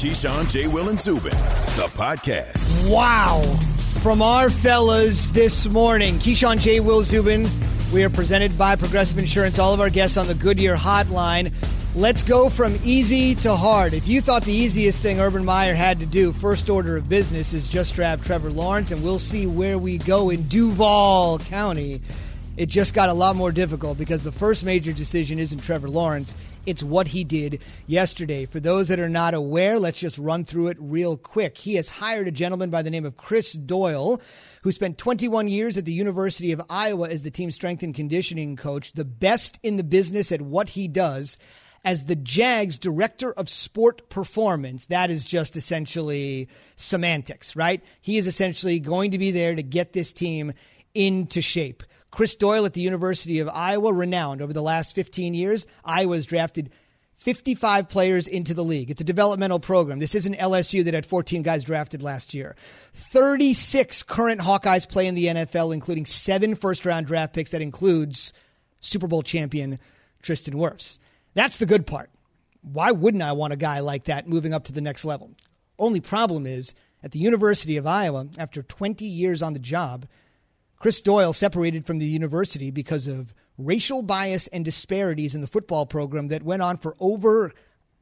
[0.00, 0.66] Keyshawn, J.
[0.66, 1.36] Will, and Zubin,
[1.76, 2.90] the podcast.
[2.90, 3.42] Wow.
[4.00, 6.80] From our fellas this morning, Keyshawn, J.
[6.80, 7.46] Will, Zubin,
[7.92, 9.58] we are presented by Progressive Insurance.
[9.58, 11.52] All of our guests on the Goodyear Hotline.
[11.94, 13.92] Let's go from easy to hard.
[13.92, 17.52] If you thought the easiest thing Urban Meyer had to do, first order of business,
[17.52, 22.00] is just draft Trevor Lawrence, and we'll see where we go in Duval County.
[22.56, 26.34] It just got a lot more difficult because the first major decision isn't Trevor Lawrence,
[26.66, 28.46] it's what he did yesterday.
[28.46, 31.56] For those that are not aware, let's just run through it real quick.
[31.56, 34.20] He has hired a gentleman by the name of Chris Doyle
[34.62, 38.56] who spent 21 years at the University of Iowa as the team strength and conditioning
[38.56, 41.38] coach, the best in the business at what he does
[41.84, 44.86] as the Jags director of sport performance.
[44.86, 47.82] That is just essentially semantics, right?
[48.00, 50.52] He is essentially going to be there to get this team
[50.94, 51.82] into shape.
[52.10, 55.66] Chris Doyle at the University of Iowa, renowned over the last 15 years.
[55.84, 56.70] Iowa has drafted
[57.16, 58.90] 55 players into the league.
[58.90, 59.98] It's a developmental program.
[59.98, 62.56] This isn't LSU that had 14 guys drafted last year.
[62.94, 67.50] 36 current Hawkeyes play in the NFL, including seven first round draft picks.
[67.50, 68.32] That includes
[68.80, 69.78] Super Bowl champion
[70.22, 70.98] Tristan Wirfs.
[71.34, 72.10] That's the good part.
[72.62, 75.30] Why wouldn't I want a guy like that moving up to the next level?
[75.78, 80.06] Only problem is at the University of Iowa, after 20 years on the job,
[80.80, 85.84] Chris Doyle separated from the university because of racial bias and disparities in the football
[85.84, 87.52] program that went on for over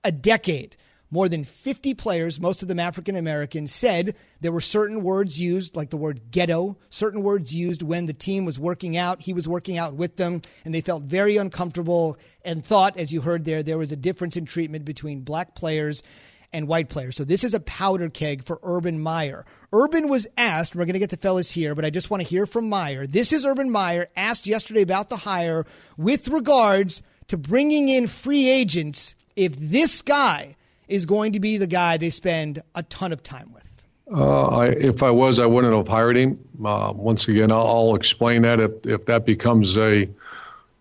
[0.05, 0.77] a decade.
[1.11, 5.75] More than 50 players, most of them African American, said there were certain words used,
[5.75, 9.23] like the word ghetto, certain words used when the team was working out.
[9.23, 13.23] He was working out with them, and they felt very uncomfortable and thought, as you
[13.23, 16.05] heard there, there was a difference in treatment between black players
[16.53, 17.17] and white players.
[17.17, 19.45] So this is a powder keg for Urban Meyer.
[19.73, 22.29] Urban was asked, we're going to get the fellas here, but I just want to
[22.29, 23.07] hear from Meyer.
[23.07, 25.65] This is Urban Meyer asked yesterday about the hire
[25.97, 30.57] with regards to bringing in free agents if this guy
[30.89, 33.65] is going to be the guy they spend a ton of time with?
[34.11, 36.39] Uh, I, if I was, I wouldn't have hired him.
[36.65, 40.09] Uh, once again, I'll, I'll, explain that if, if that becomes a,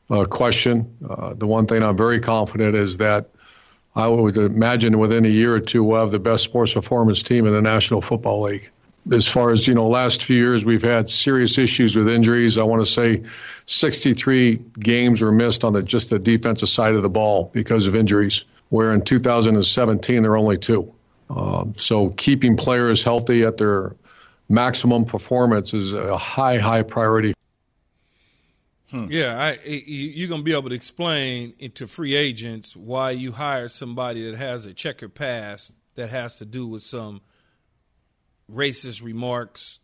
[0.10, 0.96] a question.
[1.08, 3.30] Uh, the one thing I'm very confident is that
[3.98, 7.48] I would imagine within a year or two we'll have the best sports performance team
[7.48, 8.70] in the National Football League.
[9.12, 12.60] As far as you know, last few years we've had serious issues with injuries.
[12.60, 13.24] I want to say
[13.66, 17.96] 63 games were missed on the just the defensive side of the ball because of
[17.96, 20.94] injuries where in 2017 there are only two.
[21.28, 23.96] Uh, so keeping players healthy at their
[24.48, 27.34] maximum performance is a high, high priority.
[28.92, 29.08] Hmm.
[29.10, 33.68] Yeah, I, you're going to be able to explain to free agents why you hire
[33.68, 37.22] somebody that has a checkered past that has to do with some
[38.50, 39.80] racist remarks.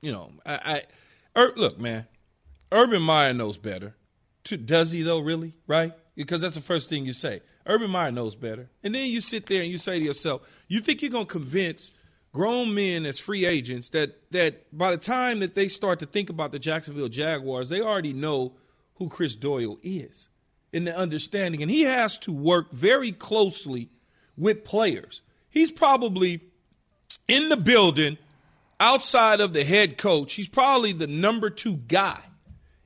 [0.00, 0.82] You know, I,
[1.36, 2.06] I er, look, man,
[2.72, 3.94] Urban Meyer knows better.
[4.44, 5.20] Does he though?
[5.20, 5.54] Really?
[5.66, 5.92] Right?
[6.14, 7.42] Because that's the first thing you say.
[7.66, 8.70] Urban Meyer knows better.
[8.82, 11.30] And then you sit there and you say to yourself, you think you're going to
[11.30, 11.90] convince
[12.38, 16.30] grown men as free agents that that by the time that they start to think
[16.30, 18.52] about the Jacksonville Jaguars, they already know
[18.94, 20.28] who Chris Doyle is
[20.72, 21.62] in the understanding.
[21.62, 23.88] And he has to work very closely
[24.36, 25.20] with players.
[25.50, 26.40] He's probably
[27.26, 28.18] in the building
[28.78, 30.34] outside of the head coach.
[30.34, 32.20] He's probably the number two guy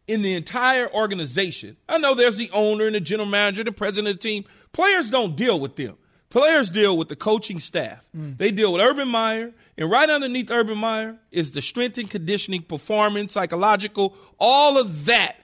[0.09, 1.77] in the entire organization.
[1.91, 4.45] I know there's the owner and the general manager, the president of the team.
[4.73, 5.99] Players don't deal with them.
[6.33, 8.09] Players deal with the coaching staff.
[8.17, 8.39] Mm.
[8.39, 12.63] They deal with Urban Meyer, and right underneath Urban Meyer is the strength and conditioning,
[12.63, 15.37] performance, psychological, all of that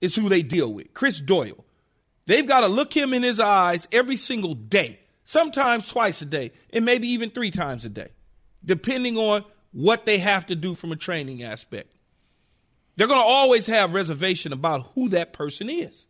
[0.00, 0.92] is who they deal with.
[0.94, 1.64] Chris Doyle.
[2.26, 6.50] They've got to look him in his eyes every single day, sometimes twice a day,
[6.72, 8.08] and maybe even three times a day,
[8.64, 11.94] depending on what they have to do from a training aspect.
[12.96, 16.08] They're going to always have reservation about who that person is.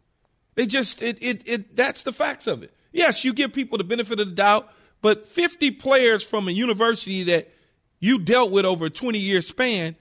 [0.55, 2.73] They just it, it it that's the facts of it.
[2.93, 4.71] Yes, you give people the benefit of the doubt,
[5.01, 7.51] but 50 players from a university that
[7.99, 9.97] you dealt with over a 20 year span,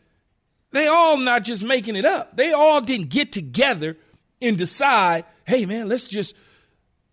[0.71, 2.35] they all not just making it up.
[2.35, 3.97] They all didn't get together
[4.41, 6.35] and decide, hey man, let's just,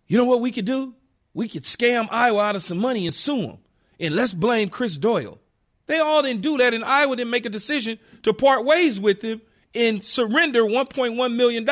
[0.07, 0.95] you know what we could do?
[1.33, 3.57] We could scam Iowa out of some money and sue them.
[3.99, 5.39] And let's blame Chris Doyle.
[5.85, 9.21] They all didn't do that, and Iowa didn't make a decision to part ways with
[9.21, 9.41] him
[9.73, 11.67] and surrender $1.1 million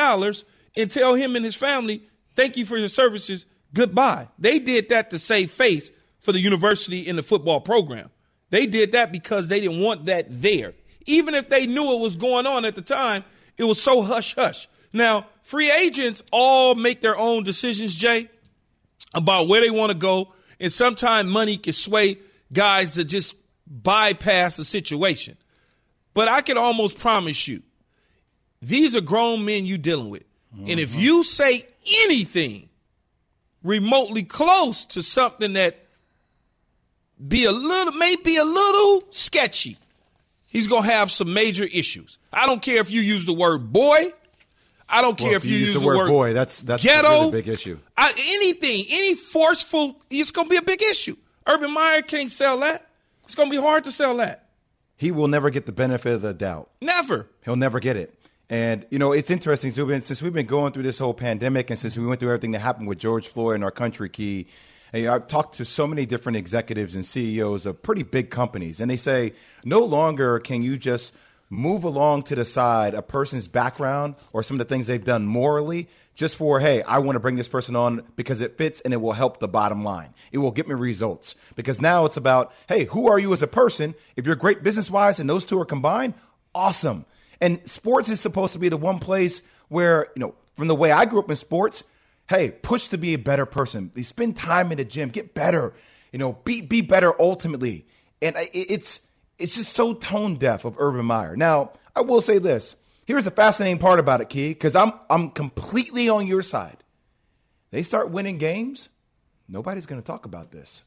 [0.76, 2.02] and tell him and his family,
[2.34, 4.28] thank you for your services, goodbye.
[4.38, 8.10] They did that to save face for the university in the football program.
[8.50, 10.74] They did that because they didn't want that there.
[11.06, 13.24] Even if they knew it was going on at the time,
[13.56, 14.68] it was so hush hush.
[14.92, 18.28] Now, free agents all make their own decisions, Jay,
[19.14, 20.32] about where they want to go.
[20.60, 22.18] And sometimes money can sway
[22.52, 23.36] guys to just
[23.66, 25.36] bypass the situation.
[26.14, 27.62] But I can almost promise you,
[28.60, 30.24] these are grown men you're dealing with.
[30.54, 30.70] Mm-hmm.
[30.70, 31.00] And if mm-hmm.
[31.00, 31.62] you say
[32.04, 32.67] anything
[33.62, 35.76] remotely close to something that
[37.26, 39.76] be a little, maybe a little sketchy.
[40.46, 42.18] He's going to have some major issues.
[42.32, 44.12] I don't care if you use the word boy.
[44.88, 46.32] I don't care well, if, you, use, use the, word, word, boy.
[46.32, 47.78] That's that's ghetto, a really big issue.
[47.96, 51.16] I, anything, any forceful, it's going to be a big issue.
[51.46, 52.86] Urban Meyer can't sell that.
[53.24, 54.48] It's going to be hard to sell that.
[54.96, 56.70] He will never get the benefit of the doubt.
[56.80, 57.28] Never.
[57.44, 58.17] He'll never get it.
[58.50, 61.78] And you know, it's interesting, Zubin, since we've been going through this whole pandemic, and
[61.78, 64.46] since we went through everything that happened with George Floyd in our country, key.
[64.92, 68.30] And, you know, I've talked to so many different executives and CEOs of pretty big
[68.30, 69.34] companies, and they say
[69.64, 71.14] no longer can you just
[71.50, 75.24] move along to the side a person's background or some of the things they've done
[75.26, 78.92] morally just for, hey, I want to bring this person on because it fits and
[78.92, 80.12] it will help the bottom line.
[80.32, 81.36] It will get me results.
[81.54, 83.94] Because now it's about, hey, who are you as a person?
[84.16, 86.14] If you're great business wise and those two are combined,
[86.54, 87.06] awesome.
[87.40, 90.90] And sports is supposed to be the one place where, you know, from the way
[90.90, 91.84] I grew up in sports,
[92.28, 93.92] hey, push to be a better person.
[94.02, 95.74] Spend time in the gym, get better,
[96.12, 97.86] you know, be be better ultimately.
[98.20, 99.00] And it's
[99.38, 101.36] it's just so tone deaf of Urban Meyer.
[101.36, 102.76] Now, I will say this.
[103.06, 106.78] Here's the fascinating part about it, Key, because I'm I'm completely on your side.
[107.70, 108.88] They start winning games,
[109.48, 110.82] nobody's going to talk about this.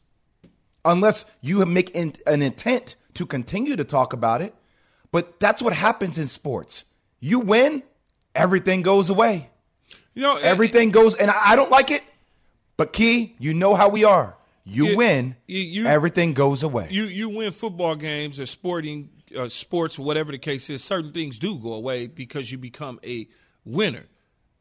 [0.83, 4.55] Unless you make an intent to continue to talk about it.
[5.11, 6.85] But that's what happens in sports.
[7.19, 7.83] You win,
[8.33, 9.49] everything goes away.
[10.13, 12.03] You know, everything it, goes, and I don't like it.
[12.77, 14.35] But Key, you know how we are.
[14.63, 16.87] You win, you, everything goes away.
[16.91, 20.83] You you win football games or sporting uh, sports, whatever the case is.
[20.83, 23.27] Certain things do go away because you become a
[23.65, 24.05] winner,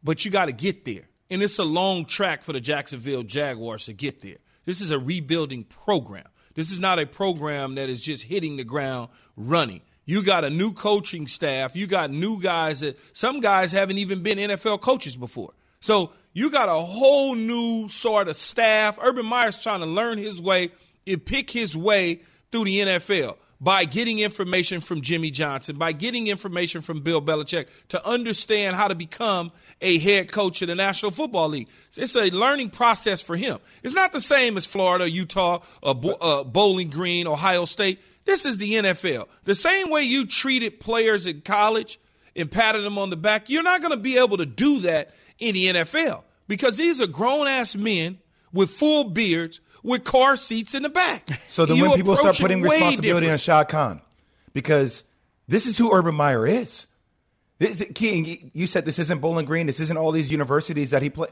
[0.03, 3.85] but you got to get there, and it's a long track for the Jacksonville Jaguars
[3.87, 4.39] to get there.
[4.65, 6.27] This is a rebuilding program.
[6.55, 9.83] This is not a program that is just hitting the ground running.
[10.11, 11.77] You got a new coaching staff.
[11.77, 15.53] You got new guys that some guys haven't even been NFL coaches before.
[15.79, 18.99] So you got a whole new sort of staff.
[19.01, 20.73] Urban Meyer's trying to learn his way
[21.07, 26.27] and pick his way through the NFL by getting information from Jimmy Johnson, by getting
[26.27, 31.13] information from Bill Belichick to understand how to become a head coach in the National
[31.13, 31.69] Football League.
[31.97, 33.59] It's a learning process for him.
[33.85, 38.01] It's not the same as Florida, Utah, Bowling Green, Ohio State.
[38.31, 39.27] This is the NFL.
[39.43, 41.99] The same way you treated players in college
[42.37, 45.13] and patted them on the back, you're not going to be able to do that
[45.41, 48.21] in the NFL because these are grown ass men
[48.53, 51.29] with full beards with car seats in the back.
[51.49, 53.33] So then, you when people start putting responsibility different.
[53.33, 54.01] on Shad Khan,
[54.53, 55.03] because
[55.49, 56.87] this is who Urban Meyer is.
[57.59, 59.67] This, King, you said this isn't Bowling Green.
[59.67, 61.31] This isn't all these universities that he played.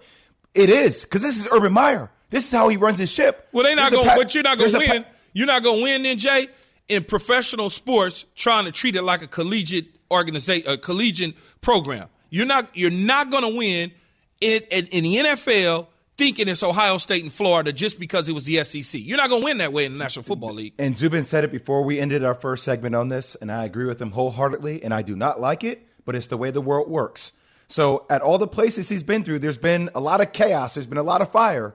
[0.52, 2.10] It is because this is Urban Meyer.
[2.30, 3.46] This is how he runs his ship.
[3.52, 5.04] Well, they're not going, pa- but you're not going to win.
[5.04, 6.48] Pa- you're not going to win, then Jay,
[6.88, 12.08] in professional sports, trying to treat it like a collegiate organization, a collegiate program.
[12.30, 12.76] You're not.
[12.76, 13.92] You're not going to win
[14.40, 15.86] in, in, in the NFL
[16.18, 19.00] thinking it's Ohio State and Florida just because it was the SEC.
[19.00, 20.74] You're not going to win that way in the National Football League.
[20.76, 23.86] And Zubin said it before we ended our first segment on this, and I agree
[23.86, 24.82] with him wholeheartedly.
[24.82, 27.32] And I do not like it, but it's the way the world works.
[27.68, 30.74] So at all the places he's been through, there's been a lot of chaos.
[30.74, 31.74] There's been a lot of fire.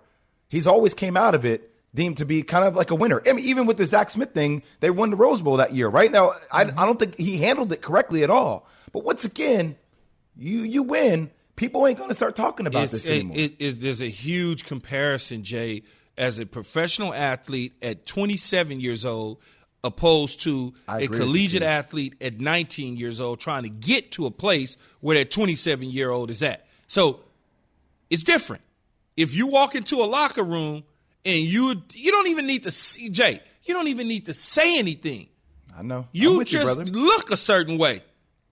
[0.49, 3.21] He's always came out of it deemed to be kind of like a winner.
[3.27, 5.87] I mean, even with the Zach Smith thing, they won the Rose Bowl that year.
[5.87, 6.79] Right now, I, mm-hmm.
[6.79, 8.67] I don't think he handled it correctly at all.
[8.91, 9.75] But once again,
[10.35, 13.37] you you win people ain't going to start talking about it's, this anymore.
[13.37, 15.83] It, it, there's a huge comparison, Jay,
[16.17, 19.39] as a professional athlete at 27 years old
[19.83, 24.77] opposed to a collegiate athlete at 19 years old trying to get to a place
[25.01, 26.65] where that 27 year old is at.
[26.87, 27.19] So
[28.09, 28.61] it's different.
[29.17, 30.83] If you walk into a locker room
[31.25, 34.77] and you you don't even need to see Jay, you don't even need to say
[34.79, 35.27] anything.
[35.77, 36.07] I know.
[36.11, 38.01] You just you, look a certain way.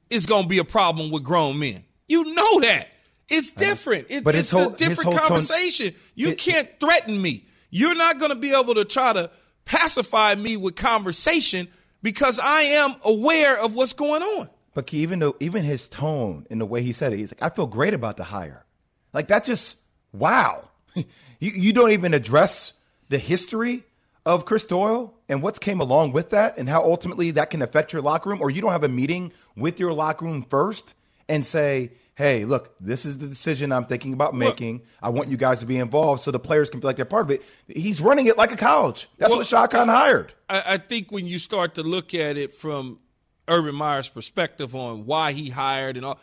[0.09, 1.83] It's going to be a problem with grown men.
[2.07, 2.87] You know that.
[3.29, 4.07] It's different.
[4.09, 5.91] It's, but it's whole, a different conversation.
[5.91, 7.45] Tone, you it, can't threaten me.
[7.69, 9.31] You're not going to be able to try to
[9.63, 11.69] pacify me with conversation
[12.01, 14.49] because I am aware of what's going on.
[14.73, 17.53] But even though even his tone and the way he said it, he's like, I
[17.53, 18.65] feel great about the hire.
[19.13, 19.77] Like that just
[20.11, 20.69] wow.
[21.41, 22.71] you you don't even address
[23.09, 23.83] the history
[24.25, 27.91] of Chris Doyle and what's came along with that and how ultimately that can affect
[27.91, 30.93] your locker room, or you don't have a meeting with your locker room first
[31.27, 34.81] and say, hey, look, this is the decision I'm thinking about making.
[35.01, 37.23] I want you guys to be involved so the players can feel like they're part
[37.23, 37.43] of it.
[37.67, 39.09] He's running it like a college.
[39.17, 40.33] That's well, what Shad Khan hired.
[40.49, 42.99] I, I, think when you start to look at it from
[43.47, 46.19] Urban Meyer's perspective on why he hired and all,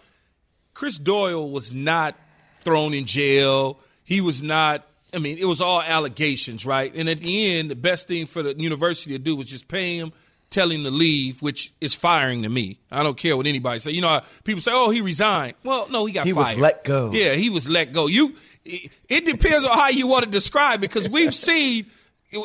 [0.73, 2.15] Chris Doyle was not
[2.61, 3.81] thrown in jail.
[4.05, 4.87] He was not.
[5.15, 6.95] I mean, it was all allegations, right?
[6.95, 9.97] And at the end, the best thing for the university to do was just pay
[9.97, 10.13] him
[10.51, 12.79] tell him to leave, which is firing to me.
[12.91, 13.91] I don't care what anybody say.
[13.91, 16.49] You know, people say, "Oh, he resigned." Well, no, he got he fired.
[16.49, 17.13] He was let go.
[17.13, 18.07] Yeah, he was let go.
[18.07, 18.35] You,
[18.65, 21.87] it depends on how you want to describe it because we've seen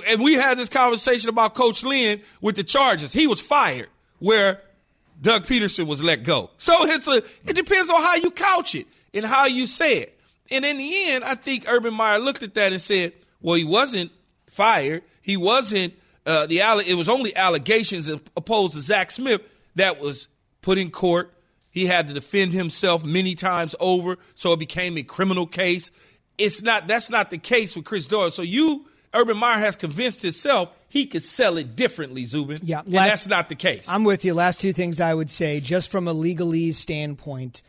[0.07, 3.11] and we had this conversation about Coach Lynn with the Chargers.
[3.11, 3.89] He was fired
[4.19, 4.61] where
[5.21, 6.49] Doug Pederson was let go.
[6.57, 10.12] So it's a it depends on how you couch it and how you say it.
[10.53, 13.65] And in the end, I think Urban Meyer looked at that and said, "Well, he
[13.65, 14.11] wasn't
[14.49, 15.03] fired.
[15.21, 15.93] He wasn't
[16.25, 19.41] uh, the it was only allegations opposed to Zach Smith
[19.75, 20.27] that was
[20.61, 21.33] put in court.
[21.71, 25.91] He had to defend himself many times over, so it became a criminal case.
[26.37, 28.31] It's not that's not the case with Chris Doyle.
[28.31, 32.59] So you Urban Meyer has convinced himself he could sell it differently, Zubin.
[32.61, 33.89] Yeah, last, and that's not the case.
[33.89, 34.33] I'm with you.
[34.33, 37.63] Last two things I would say, just from a legalese standpoint,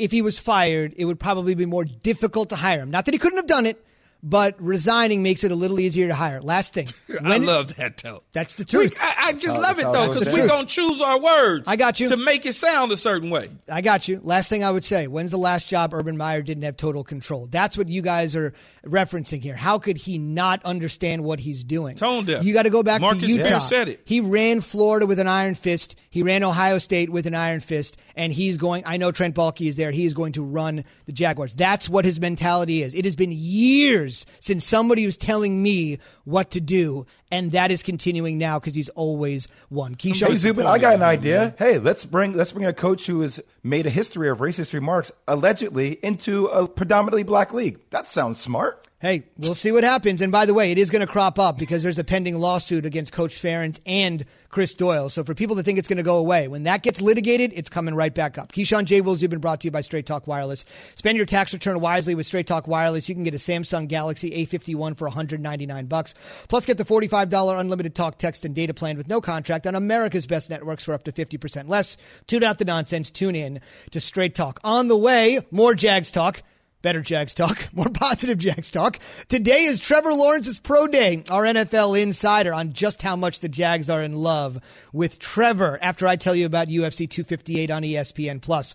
[0.00, 2.90] if he was fired, it would probably be more difficult to hire him.
[2.90, 3.84] Not that he couldn't have done it,
[4.22, 6.40] but resigning makes it a little easier to hire.
[6.40, 6.88] Last thing.
[7.24, 8.22] I love that, though.
[8.32, 8.92] That's the truth.
[8.92, 11.68] We, I, I, just love it, though, because we're going to choose our words.
[11.68, 12.08] I got you.
[12.08, 13.50] To make it sound a certain way.
[13.70, 14.20] I got you.
[14.22, 17.46] Last thing I would say when's the last job Urban Meyer didn't have total control?
[17.46, 18.52] That's what you guys are
[18.84, 19.54] referencing here.
[19.54, 21.96] How could he not understand what he's doing?
[21.96, 22.44] Tone deaf.
[22.44, 23.58] You got to go back Marcus to Utah.
[23.58, 24.02] said it.
[24.04, 25.96] He ran Florida with an iron fist.
[26.12, 28.82] He ran Ohio State with an iron fist, and he's going.
[28.84, 29.92] I know Trent Baalke is there.
[29.92, 31.54] He is going to run the Jaguars.
[31.54, 32.94] That's what his mentality is.
[32.94, 37.84] It has been years since somebody was telling me what to do, and that is
[37.84, 39.94] continuing now because he's always won.
[39.94, 41.54] Keyshawn, hey Zubin, I got an idea.
[41.60, 45.12] Hey, let's bring let's bring a coach who has made a history of racist remarks
[45.28, 47.78] allegedly into a predominantly black league.
[47.90, 48.88] That sounds smart.
[49.00, 50.20] Hey, we'll see what happens.
[50.20, 52.84] And by the way, it is going to crop up because there's a pending lawsuit
[52.84, 55.08] against Coach Ferentz and Chris Doyle.
[55.08, 57.70] So for people to think it's going to go away, when that gets litigated, it's
[57.70, 58.52] coming right back up.
[58.52, 59.00] Keyshawn J.
[59.00, 60.66] Wills, you've been brought to you by Straight Talk Wireless.
[60.96, 63.08] Spend your tax return wisely with Straight Talk Wireless.
[63.08, 66.12] You can get a Samsung Galaxy A51 for 199 bucks.
[66.50, 70.26] Plus, get the $45 unlimited talk, text, and data plan with no contract on America's
[70.26, 71.96] best networks for up to 50% less.
[72.26, 73.10] Tune out the nonsense.
[73.10, 74.60] Tune in to Straight Talk.
[74.62, 76.42] On the way, more Jags talk.
[76.82, 78.98] Better Jags talk, more positive Jags talk.
[79.28, 83.90] Today is Trevor Lawrence's pro day, our NFL insider on just how much the Jags
[83.90, 84.60] are in love
[84.92, 88.74] with Trevor after I tell you about UFC 258 on ESPN Plus.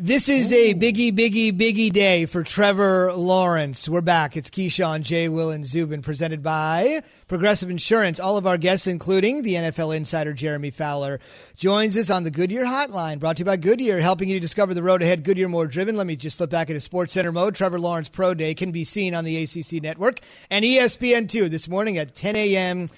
[0.00, 3.88] This is a biggie, biggie, biggie day for Trevor Lawrence.
[3.88, 4.36] We're back.
[4.36, 5.28] It's Keyshawn, J.
[5.28, 8.20] Will, and Zubin, presented by Progressive Insurance.
[8.20, 11.18] All of our guests, including the NFL insider Jeremy Fowler,
[11.56, 14.72] joins us on the Goodyear Hotline, brought to you by Goodyear, helping you to discover
[14.72, 15.24] the road ahead.
[15.24, 15.96] Goodyear more driven.
[15.96, 17.56] Let me just slip back into Sports Center mode.
[17.56, 21.98] Trevor Lawrence Pro Day can be seen on the ACC Network and ESPN2 this morning
[21.98, 22.88] at 10 a.m.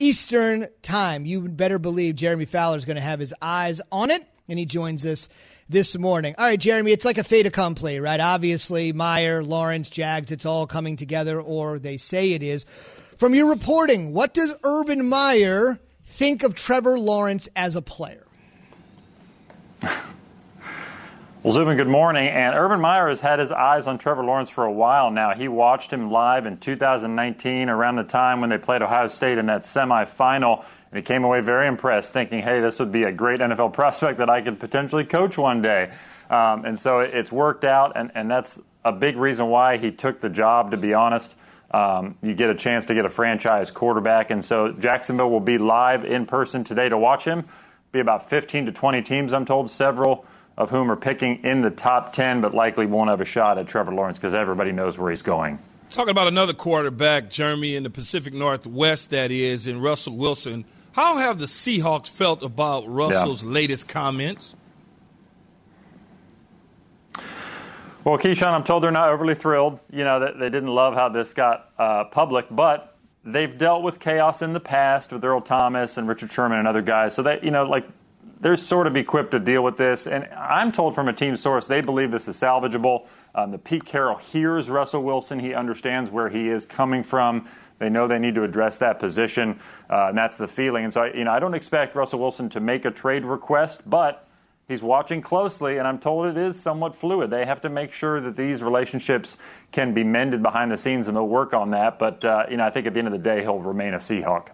[0.00, 1.24] Eastern Time.
[1.24, 4.66] You better believe Jeremy Fowler is going to have his eyes on it, and he
[4.66, 5.28] joins us
[5.68, 6.34] this morning.
[6.38, 8.20] All right, Jeremy, it's like a fait accompli, right?
[8.20, 12.64] Obviously, Meyer, Lawrence, Jags, it's all coming together, or they say it is.
[13.18, 18.26] From your reporting, what does Urban Meyer think of Trevor Lawrence as a player?
[21.44, 22.28] Well, Zubin, good morning.
[22.28, 25.34] And Urban Meyer has had his eyes on Trevor Lawrence for a while now.
[25.34, 29.46] He watched him live in 2019, around the time when they played Ohio State in
[29.46, 30.64] that semifinal.
[30.90, 34.18] And he came away very impressed, thinking, hey, this would be a great NFL prospect
[34.18, 35.90] that I could potentially coach one day.
[36.30, 40.20] Um, and so it's worked out, and, and that's a big reason why he took
[40.20, 41.36] the job, to be honest.
[41.70, 44.30] Um, you get a chance to get a franchise quarterback.
[44.30, 47.44] And so Jacksonville will be live in person today to watch him.
[47.92, 50.24] Be about 15 to 20 teams, I'm told, several
[50.56, 53.66] of whom are picking in the top 10, but likely won't have a shot at
[53.68, 55.58] Trevor Lawrence because everybody knows where he's going.
[55.90, 60.64] Talking about another quarterback, Jeremy, in the Pacific Northwest, that is, in Russell Wilson.
[60.92, 63.50] How have the Seahawks felt about Russell's yeah.
[63.50, 64.56] latest comments?
[68.04, 69.80] Well, Keyshawn, I'm told they're not overly thrilled.
[69.92, 74.00] You know, that they didn't love how this got uh, public, but they've dealt with
[74.00, 77.14] chaos in the past with Earl Thomas and Richard Sherman and other guys.
[77.14, 77.86] So that, you know, like
[78.40, 80.06] they're sort of equipped to deal with this.
[80.06, 83.06] And I'm told from a team source they believe this is salvageable.
[83.34, 85.38] Um, the Pete Carroll hears Russell Wilson.
[85.40, 87.46] He understands where he is coming from.
[87.78, 90.84] They know they need to address that position, uh, and that's the feeling.
[90.84, 94.28] And so, you know, I don't expect Russell Wilson to make a trade request, but
[94.66, 97.30] he's watching closely, and I'm told it is somewhat fluid.
[97.30, 99.36] They have to make sure that these relationships
[99.72, 101.98] can be mended behind the scenes, and they'll work on that.
[101.98, 103.98] But uh, you know, I think at the end of the day, he'll remain a
[103.98, 104.48] Seahawk.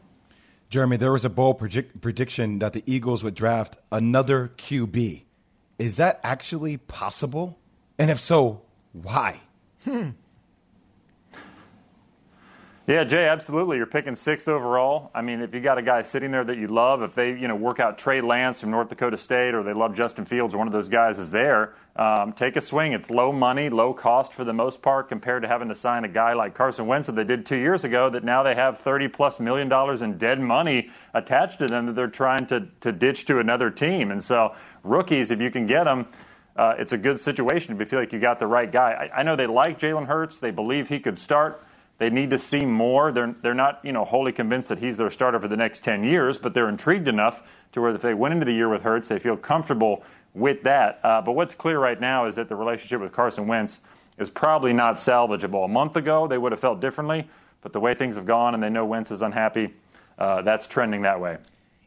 [0.70, 5.22] Jeremy, there was a bold predict- prediction that the Eagles would draft another QB.
[5.78, 7.58] Is that actually possible?
[7.98, 8.62] And if so,
[8.92, 9.40] why?
[9.84, 10.10] Hmm.
[12.86, 13.78] Yeah, Jay, absolutely.
[13.78, 15.10] You're picking sixth overall.
[15.14, 17.48] I mean, if you got a guy sitting there that you love, if they, you
[17.48, 20.58] know, work out Trey Lance from North Dakota State, or they love Justin Fields, or
[20.58, 22.92] one of those guys is there, um, take a swing.
[22.92, 26.08] It's low money, low cost for the most part, compared to having to sign a
[26.08, 28.10] guy like Carson Wentz that they did two years ago.
[28.10, 31.94] That now they have 30 plus million dollars in dead money attached to them that
[31.94, 34.10] they're trying to to ditch to another team.
[34.10, 36.06] And so, rookies, if you can get them.
[36.56, 39.10] Uh, it's a good situation if you feel like you got the right guy.
[39.12, 40.38] I, I know they like Jalen Hurts.
[40.38, 41.60] They believe he could start.
[41.98, 43.12] They need to see more.
[43.12, 46.02] They're, they're not, you know, wholly convinced that he's their starter for the next 10
[46.02, 49.08] years, but they're intrigued enough to where if they went into the year with Hurts,
[49.08, 50.02] they feel comfortable
[50.34, 50.98] with that.
[51.04, 53.80] Uh, but what's clear right now is that the relationship with Carson Wentz
[54.18, 55.64] is probably not salvageable.
[55.64, 57.28] A month ago, they would have felt differently,
[57.62, 59.72] but the way things have gone and they know Wentz is unhappy,
[60.18, 61.38] uh, that's trending that way.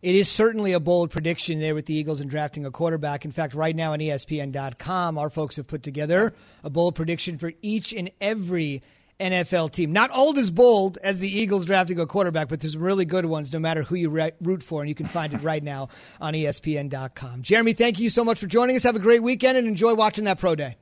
[0.02, 3.26] It is certainly a bold prediction there with the Eagles in drafting a quarterback.
[3.26, 6.34] In fact, right now on ESPN.com, our folks have put together
[6.64, 8.84] a bold prediction for each and every
[9.20, 9.92] NFL team.
[9.92, 13.26] Not old as bold as the Eagles drafting a quarterback, but there's some really good
[13.26, 14.10] ones no matter who you
[14.42, 15.90] root for, and you can find it right now
[16.22, 17.42] on ESPN.com.
[17.42, 18.84] Jeremy, thank you so much for joining us.
[18.84, 20.78] Have a great weekend and enjoy watching that pro day.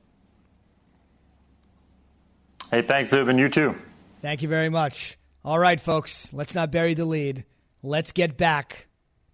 [2.70, 3.38] Hey, thanks, Zubin.
[3.38, 3.74] You too.
[4.20, 5.18] Thank you very much.
[5.44, 7.44] All right, folks, let's not bury the lead.
[7.82, 8.88] Let's get back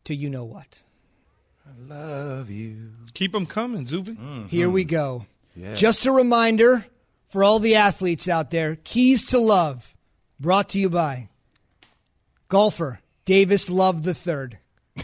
[0.04, 0.82] to you know what.
[1.66, 2.90] I love you.
[3.14, 4.16] Keep them coming, Zubin.
[4.16, 4.46] Mm-hmm.
[4.48, 5.26] Here we go.
[5.56, 5.74] Yeah.
[5.74, 6.84] Just a reminder
[7.32, 9.96] for all the athletes out there Keys to Love,
[10.38, 11.30] brought to you by
[12.48, 14.58] golfer Davis Love III,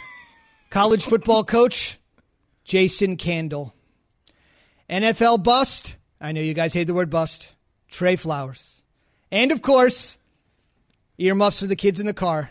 [0.71, 1.99] college football coach
[2.65, 3.75] Jason Candle,
[4.91, 5.97] NFL bust.
[6.21, 7.55] I know you guys hate the word bust.
[7.89, 8.83] Trey Flowers.
[9.33, 10.19] And of course,
[11.17, 12.51] earmuffs for the kids in the car.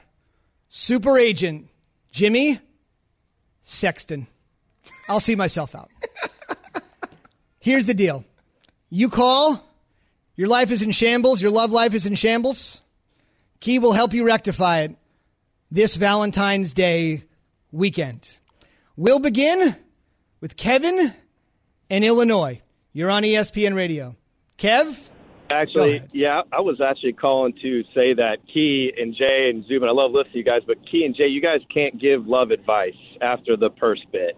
[0.69, 1.67] Super agent
[2.11, 2.59] Jimmy
[3.61, 4.25] Sexton.
[5.07, 5.91] I'll see myself out.
[7.59, 8.25] Here's the deal.
[8.89, 9.66] You call
[10.37, 11.41] your life is in shambles.
[11.41, 12.81] Your love life is in shambles.
[13.59, 14.95] Key will help you rectify it
[15.71, 17.23] this Valentine's Day
[17.71, 18.39] weekend.
[18.95, 19.75] We'll begin
[20.39, 21.13] with Kevin
[21.89, 22.61] in Illinois.
[22.93, 24.15] You're on ESPN Radio.
[24.57, 25.09] Kev?
[25.49, 29.89] Actually, yeah, I was actually calling to say that Key and Jay and Zoom, and
[29.89, 32.51] I love listening to you guys, but Key and Jay, you guys can't give love
[32.51, 34.37] advice after the purse bit.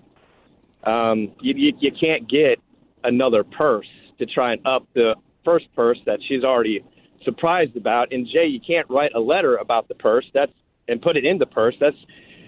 [0.83, 2.59] Um, you, you, you can't get
[3.03, 3.87] another purse
[4.19, 5.15] to try and up the
[5.49, 6.83] first purse that she's already
[7.23, 8.11] surprised about.
[8.11, 10.25] And Jay, you can't write a letter about the purse.
[10.33, 10.51] That's
[10.87, 11.75] and put it in the purse.
[11.79, 11.97] That's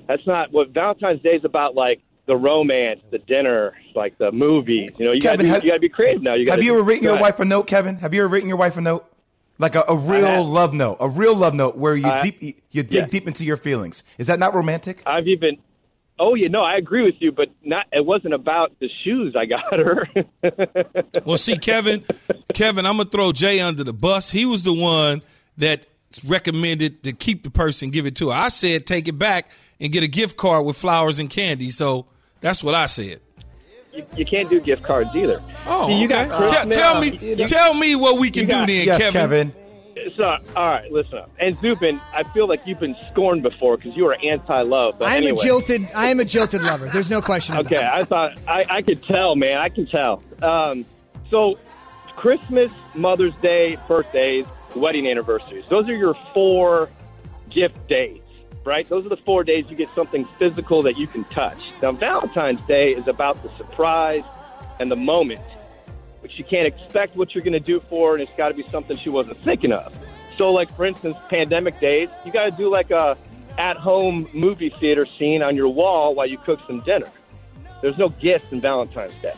[0.07, 1.73] that's not what Valentine's Day is about.
[1.75, 4.91] Like the romance, the dinner, like the movies.
[4.97, 6.35] You know, you got to be creative now.
[6.35, 7.97] You have you ever written your wife a note, Kevin?
[7.97, 9.07] Have you ever written your wife a note?
[9.57, 12.91] Like a, a real love note, a real love note where you deep you dig
[12.91, 13.05] yeah.
[13.05, 14.03] deep into your feelings.
[14.17, 15.03] Is that not romantic?
[15.05, 15.57] I've even
[16.23, 17.87] Oh yeah, no, I agree with you, but not.
[17.91, 20.07] It wasn't about the shoes I got her.
[21.25, 22.03] well, see, Kevin,
[22.53, 24.29] Kevin, I'm gonna throw Jay under the bus.
[24.29, 25.23] He was the one
[25.57, 25.87] that
[26.27, 28.35] recommended to keep the purse and give it to her.
[28.35, 31.71] I said take it back and get a gift card with flowers and candy.
[31.71, 32.05] So
[32.39, 33.19] that's what I said.
[33.91, 35.41] You, you can't do gift cards either.
[35.65, 36.27] Oh, see, you okay.
[36.27, 39.21] got tell, tell me, you tell me what we can got, do then, yes, Kevin.
[39.49, 39.60] Kevin.
[40.15, 41.31] So, all right, listen up.
[41.39, 45.01] And Zubin, I feel like you've been scorned before because you are anti-love.
[45.01, 45.37] I am anyway.
[45.39, 45.89] a jilted.
[45.95, 46.87] I am a jilted lover.
[46.87, 47.57] There's no question.
[47.57, 49.57] okay, I thought I, I could tell, man.
[49.57, 50.21] I can tell.
[50.41, 50.85] Um,
[51.29, 51.57] so,
[52.15, 55.65] Christmas, Mother's Day, birthdays, wedding anniversaries.
[55.69, 56.89] Those are your four
[57.49, 58.21] gift days,
[58.65, 58.87] right?
[58.87, 61.59] Those are the four days you get something physical that you can touch.
[61.81, 64.23] Now, Valentine's Day is about the surprise
[64.79, 65.41] and the moment
[66.21, 68.53] but she can't expect what you're going to do for her, and it's got to
[68.53, 69.93] be something she wasn't thinking of.
[70.37, 73.17] So, like for instance, pandemic days, you got to do like a
[73.57, 77.09] at-home movie theater scene on your wall while you cook some dinner.
[77.81, 79.33] There's no gifts in Valentine's Day.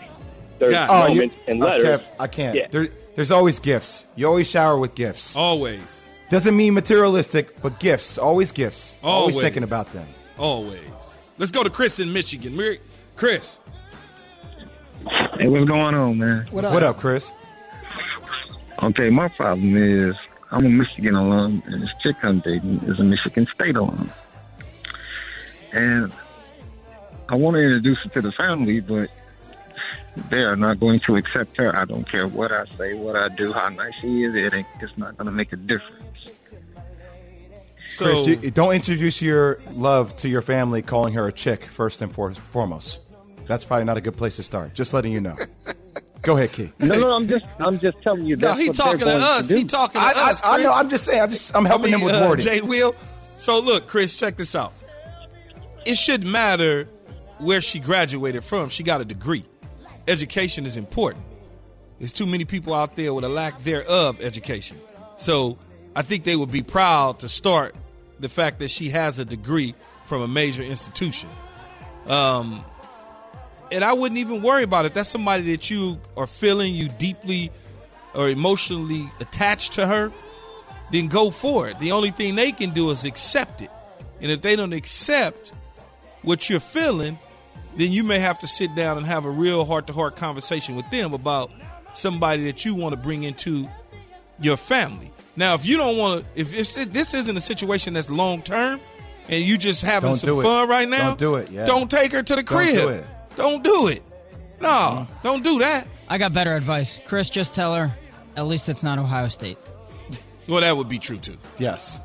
[0.60, 0.88] There's yeah.
[0.90, 2.02] Oh, moments oh, and letters.
[2.02, 2.56] Kev, I can't.
[2.56, 2.68] Yeah.
[2.70, 4.04] There, there's always gifts.
[4.16, 5.36] You always shower with gifts.
[5.36, 6.04] Always.
[6.30, 8.18] Doesn't mean materialistic, but gifts.
[8.18, 8.98] Always gifts.
[9.04, 10.08] Always, always thinking about them.
[10.38, 10.80] Always.
[11.38, 12.58] Let's go to Chris in Michigan.
[13.16, 13.58] Chris.
[15.38, 16.46] Hey, what's going on, man?
[16.52, 17.32] What up, what up Chris?
[18.84, 20.16] Okay, my problem is
[20.52, 24.12] I'm a Michigan alum, and this chick I'm dating is a Michigan State alum.
[25.72, 26.14] And
[27.30, 29.10] I want to introduce her to the family, but
[30.30, 31.76] they are not going to accept her.
[31.76, 34.36] I don't care what I say, what I do, how nice she is.
[34.36, 36.04] It ain't, it's not going to make a difference.
[37.88, 42.04] So Chris, you, don't introduce your love to your family calling her a chick first
[42.04, 43.00] and for, foremost.
[43.48, 44.74] That's probably not a good place to start.
[44.74, 45.36] Just letting you know.
[46.22, 46.72] Go ahead, Key.
[46.80, 48.38] No, no, I'm just, I'm just telling you.
[48.38, 49.50] no, he what talking to us.
[49.50, 49.56] do.
[49.58, 50.42] He talking to I, us.
[50.42, 50.74] I, I know.
[50.74, 51.22] I'm just saying.
[51.22, 51.54] I'm just.
[51.54, 52.46] I'm helping I mean, him with uh, wording.
[52.46, 52.96] Jay Will.
[53.36, 54.74] So look, Chris, check this out.
[55.86, 56.86] It shouldn't matter
[57.40, 58.70] where she graduated from.
[58.70, 59.46] She got a degree.
[60.08, 61.26] Education is important.
[62.00, 64.78] There's too many people out there with a lack thereof education.
[65.18, 65.58] So
[65.96, 67.76] I think they would be proud to start
[68.20, 69.76] the fact that she has a degree
[70.06, 71.30] from a major institution.
[72.08, 72.64] Um,
[73.74, 74.94] and I wouldn't even worry about it.
[74.94, 77.52] That's somebody that you are feeling you deeply
[78.14, 80.12] or emotionally attached to her.
[80.92, 81.80] Then go for it.
[81.80, 83.72] The only thing they can do is accept it.
[84.22, 85.52] And if they don't accept
[86.22, 87.18] what you're feeling,
[87.76, 90.76] then you may have to sit down and have a real heart to heart conversation
[90.76, 91.52] with them about
[91.96, 93.68] somebody that you want to bring into
[94.40, 95.12] your family.
[95.36, 98.80] Now, if you don't want to, if it's, this isn't a situation that's long term,
[99.30, 101.66] and you just having Don't some fun right now, Don't do it, yeah.
[101.66, 103.06] Don't take her to the Don't crib.
[103.36, 103.46] Do it.
[103.46, 104.02] Don't do it.
[104.62, 105.88] No, don't do that.
[106.08, 106.98] I got better advice.
[107.06, 107.92] Chris, just tell her,
[108.36, 109.58] at least it's not Ohio State.
[110.48, 111.38] Well, that would be true too.
[111.58, 112.00] Yes.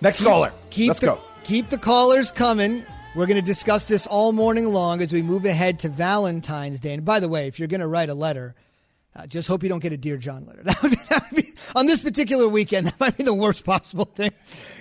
[0.00, 0.52] Next caller.
[0.70, 1.20] Keep Let's the, go.
[1.44, 2.84] Keep the callers coming.
[3.14, 6.94] We're going to discuss this all morning long as we move ahead to Valentine's Day.
[6.94, 8.54] And by the way, if you're going to write a letter,
[9.16, 10.62] uh, just hope you don't get a Dear John letter.
[10.64, 13.64] That would, be, that would be, on this particular weekend, that might be the worst
[13.64, 14.32] possible thing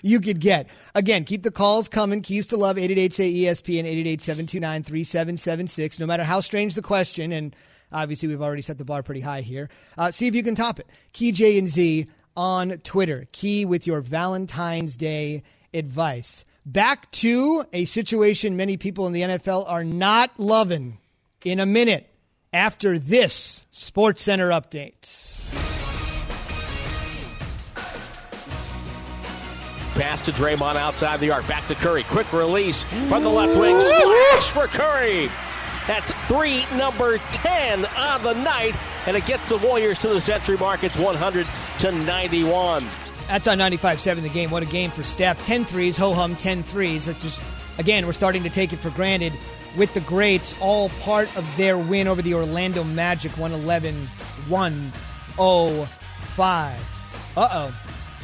[0.02, 0.70] you could get.
[0.96, 2.22] Again, keep the calls coming.
[2.22, 6.00] Keys to Love, 888-SAY-ESPN, 888-729-3776.
[6.00, 7.56] No matter how strange the question, and
[7.92, 10.80] obviously we've already set the bar pretty high here, uh, see if you can top
[10.80, 10.88] it.
[11.14, 13.28] Key J and Z on Twitter.
[13.32, 16.46] Key with your Valentine's Day advice.
[16.66, 21.00] Back to a situation many people in the NFL are not loving
[21.44, 22.10] in a minute
[22.54, 25.39] after this Sports Center update.
[30.00, 31.46] Pass to Draymond outside the arc.
[31.46, 32.04] Back to Curry.
[32.04, 33.78] Quick release from the left wing.
[33.82, 35.30] Splash for Curry.
[35.88, 38.76] That's three number 10 on the night,
[39.08, 40.86] and it gets the Warriors to the century mark.
[40.86, 41.46] It's 100
[41.80, 42.88] to 91.
[43.28, 44.52] That's on 95 7 the game.
[44.52, 45.46] What a game for Steph.
[45.46, 47.08] 10 threes, ho hum, 10 threes.
[47.08, 47.42] That just,
[47.78, 49.34] again, we're starting to take it for granted
[49.76, 54.08] with the greats, all part of their win over the Orlando Magic 111
[54.48, 56.80] 105.
[57.36, 57.76] Uh oh.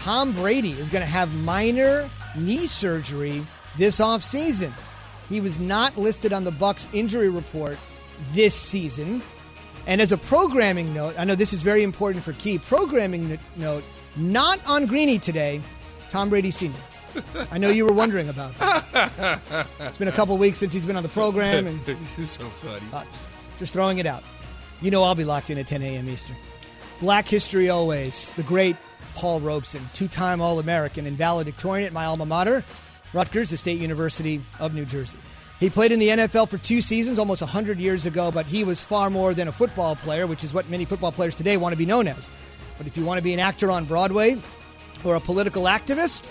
[0.05, 3.43] Tom Brady is going to have minor knee surgery
[3.75, 4.71] this offseason.
[5.29, 7.79] He was not listed on the Bucs injury report
[8.31, 9.23] this season.
[9.87, 12.59] And as a programming note, I know this is very important for Key.
[12.59, 13.83] Programming note,
[14.15, 15.59] not on Greeny today,
[16.11, 16.71] Tom Brady Sr.
[17.51, 19.67] I know you were wondering about that.
[19.79, 22.85] It's been a couple weeks since he's been on the program, and It's so funny.
[22.93, 23.05] uh,
[23.57, 24.21] just throwing it out.
[24.83, 26.07] You know I'll be locked in at 10 a.m.
[26.07, 26.35] Eastern.
[26.99, 28.29] Black history always.
[28.35, 28.75] The great
[29.15, 32.63] Paul Robeson, two-time All-American and valedictorian at my alma mater,
[33.13, 35.17] Rutgers, the State University of New Jersey.
[35.59, 38.81] He played in the NFL for two seasons almost 100 years ago, but he was
[38.81, 41.77] far more than a football player, which is what many football players today want to
[41.77, 42.29] be known as.
[42.77, 44.35] But if you want to be an actor on Broadway
[45.05, 46.29] or a political activist,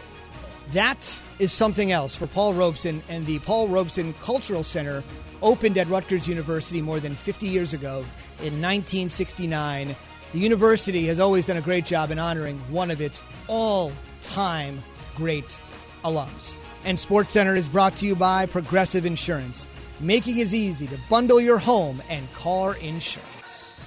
[0.73, 5.03] that is something else for Paul Robeson and the Paul Robeson Cultural Center
[5.42, 8.05] opened at Rutgers University more than 50 years ago
[8.38, 9.97] in 1969.
[10.35, 14.83] The university has always done a great job in honoring one of its all-time
[15.14, 15.61] great
[16.05, 16.57] alums.
[16.85, 19.68] And Sports Center is brought to you by Progressive Insurance,
[20.01, 23.81] making it easy to bundle your home and car insurance.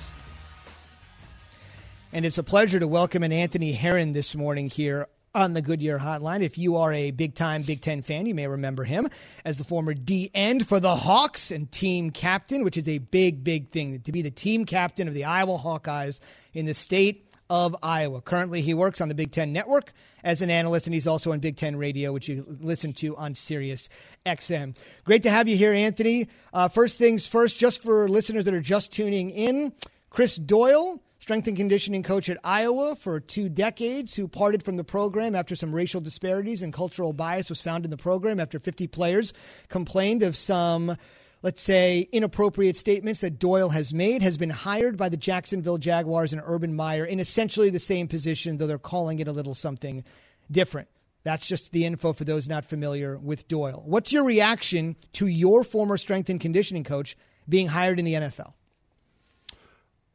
[2.13, 5.99] And it's a pleasure to welcome in Anthony Herron this morning here on the Goodyear
[5.99, 6.41] Hotline.
[6.41, 9.07] If you are a big time Big Ten fan, you may remember him
[9.45, 13.43] as the former D end for the Hawks and team captain, which is a big,
[13.43, 16.19] big thing to be the team captain of the Iowa Hawkeyes
[16.53, 18.19] in the state of Iowa.
[18.19, 21.39] Currently, he works on the Big Ten Network as an analyst, and he's also on
[21.39, 23.89] Big Ten Radio, which you listen to on Sirius
[24.25, 24.75] XM.
[25.05, 26.27] Great to have you here, Anthony.
[26.51, 29.71] Uh, first things first, just for listeners that are just tuning in,
[30.09, 34.85] Chris Doyle strength and conditioning coach at Iowa for two decades, who parted from the
[34.85, 38.87] program after some racial disparities and cultural bias was found in the program after 50
[38.87, 39.33] players
[39.67, 40.95] complained of some,
[41.41, 46.31] let's say, inappropriate statements that Doyle has made, has been hired by the Jacksonville Jaguars
[46.31, 50.05] and Urban Meyer in essentially the same position, though they're calling it a little something
[50.49, 50.87] different.
[51.23, 53.83] That's just the info for those not familiar with Doyle.
[53.85, 57.17] What's your reaction to your former strength and conditioning coach
[57.49, 58.53] being hired in the NFL?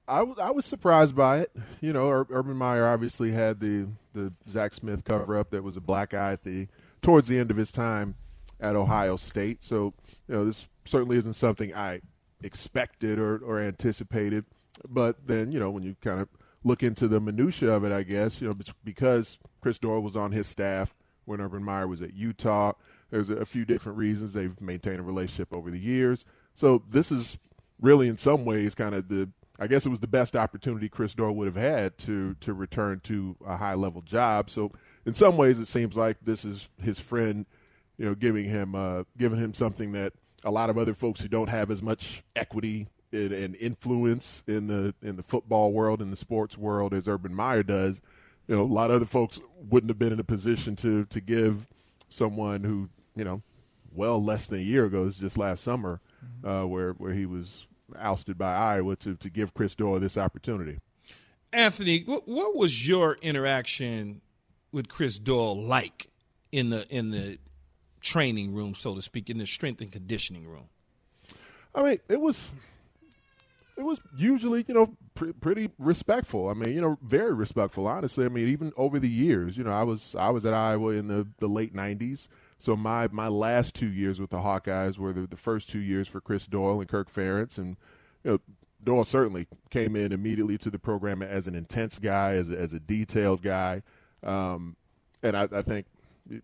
[0.09, 1.53] I, w- I was surprised by it.
[1.81, 5.77] You know, Ur- Urban Meyer obviously had the the Zach Smith cover up that was
[5.77, 6.69] a black eye at the
[7.01, 8.17] towards the end of his time
[8.61, 9.63] at Ohio State.
[9.63, 9.95] So
[10.29, 12.01] you know, this certainly isn't something I
[12.43, 14.45] expected or, or anticipated.
[14.89, 16.29] But then, you know, when you kind of
[16.65, 20.33] look into the minutia of it, I guess, you know, because Chris Doyle was on
[20.33, 22.73] his staff when Urban Meyer was at Utah,
[23.11, 26.25] there's a few different reasons they've maintained a relationship over the years.
[26.55, 27.39] So this is
[27.81, 31.15] really, in some ways, kind of the I guess it was the best opportunity Chris
[31.15, 34.51] Doyle would have had to to return to a high level job.
[34.51, 34.73] So
[35.05, 37.47] in some ways, it seems like this is his friend,
[37.99, 41.29] you know, giving him uh, giving him something that a lot of other folks who
[41.29, 46.11] don't have as much equity and, and influence in the in the football world in
[46.11, 48.01] the sports world as Urban Meyer does.
[48.49, 51.21] You know, a lot of other folks wouldn't have been in a position to to
[51.21, 51.69] give
[52.09, 53.43] someone who you know,
[53.93, 56.49] well less than a year ago, it's just last summer, mm-hmm.
[56.49, 57.67] uh, where where he was
[57.99, 60.79] ousted by Iowa to to give Chris Doyle this opportunity.
[61.53, 64.23] Anthony, what, what was your interaction
[64.73, 66.09] with Chris Doyle like
[66.51, 67.39] in the in the
[68.01, 70.69] training room, so to speak, in the strength and conditioning room?
[71.75, 72.49] I mean, it was
[73.77, 76.49] it was usually you know pre- pretty respectful.
[76.49, 77.87] I mean, you know, very respectful.
[77.87, 80.93] Honestly, I mean, even over the years, you know, I was I was at Iowa
[80.93, 82.29] in the the late '90s.
[82.63, 86.07] So my my last two years with the Hawkeyes were the, the first two years
[86.07, 87.77] for Chris Doyle and Kirk Ferentz, and
[88.23, 88.41] you know
[88.85, 92.73] Doyle certainly came in immediately to the program as an intense guy, as a, as
[92.73, 93.83] a detailed guy,
[94.23, 94.77] um,
[95.25, 95.87] and I, I think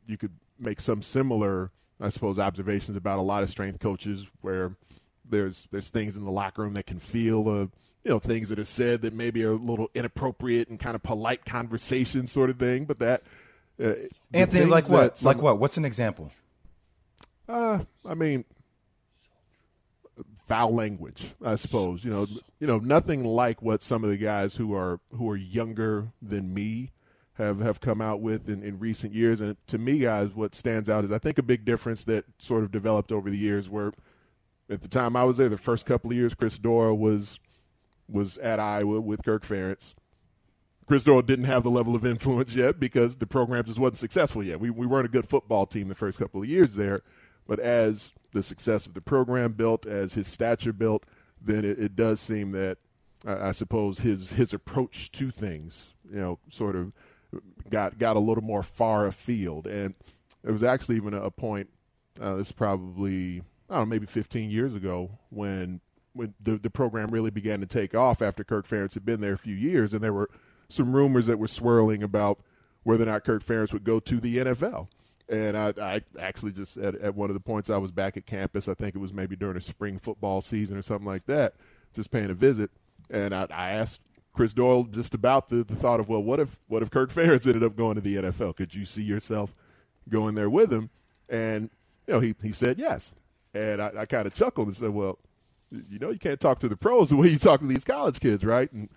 [0.08, 4.74] you could make some similar, I suppose, observations about a lot of strength coaches where
[5.24, 7.60] there's there's things in the locker room that can feel uh,
[8.02, 11.02] you know things that are said that maybe are a little inappropriate and kind of
[11.04, 13.22] polite conversation sort of thing, but that
[13.82, 13.92] uh,
[14.32, 15.18] Anthony, like what?
[15.18, 15.58] Some, like what?
[15.58, 16.30] What's an example?
[17.48, 18.44] Uh, I mean,
[20.46, 22.04] foul language, I suppose.
[22.04, 22.26] You know,
[22.58, 26.52] you know, nothing like what some of the guys who are who are younger than
[26.52, 26.92] me
[27.34, 29.40] have have come out with in, in recent years.
[29.40, 32.64] And to me, guys, what stands out is I think a big difference that sort
[32.64, 33.68] of developed over the years.
[33.68, 33.92] Where
[34.68, 37.38] at the time I was there, the first couple of years, Chris Doyle was
[38.08, 39.94] was at Iowa with Kirk Ferentz.
[40.88, 44.42] Chris Doyle didn't have the level of influence yet because the program just wasn't successful
[44.42, 44.58] yet.
[44.58, 47.02] We, we weren't a good football team the first couple of years there.
[47.46, 51.04] But as the success of the program built, as his stature built,
[51.40, 52.78] then it, it does seem that
[53.26, 56.92] uh, I suppose his his approach to things, you know, sort of
[57.68, 59.66] got got a little more far afield.
[59.66, 59.94] And
[60.42, 61.68] there was actually even a, a point.
[62.18, 65.80] Uh, this probably I don't know, maybe 15 years ago when
[66.14, 69.34] when the the program really began to take off after Kirk Ferentz had been there
[69.34, 70.30] a few years, and there were
[70.68, 72.40] some rumors that were swirling about
[72.82, 74.88] whether or not Kirk Ferentz would go to the NFL.
[75.28, 78.24] And I, I actually just at, at one of the points I was back at
[78.24, 78.66] campus.
[78.68, 81.54] I think it was maybe during a spring football season or something like that,
[81.94, 82.70] just paying a visit.
[83.10, 84.00] And I, I asked
[84.32, 87.46] Chris Doyle just about the, the thought of well, what if what if Kirk Ferentz
[87.46, 88.56] ended up going to the NFL?
[88.56, 89.54] Could you see yourself
[90.08, 90.90] going there with him?
[91.28, 91.70] And
[92.06, 93.12] you know, he he said yes.
[93.52, 95.18] And I, I kind of chuckled and said, well,
[95.70, 98.20] you know, you can't talk to the pros the way you talk to these college
[98.20, 98.72] kids, right?
[98.72, 98.88] And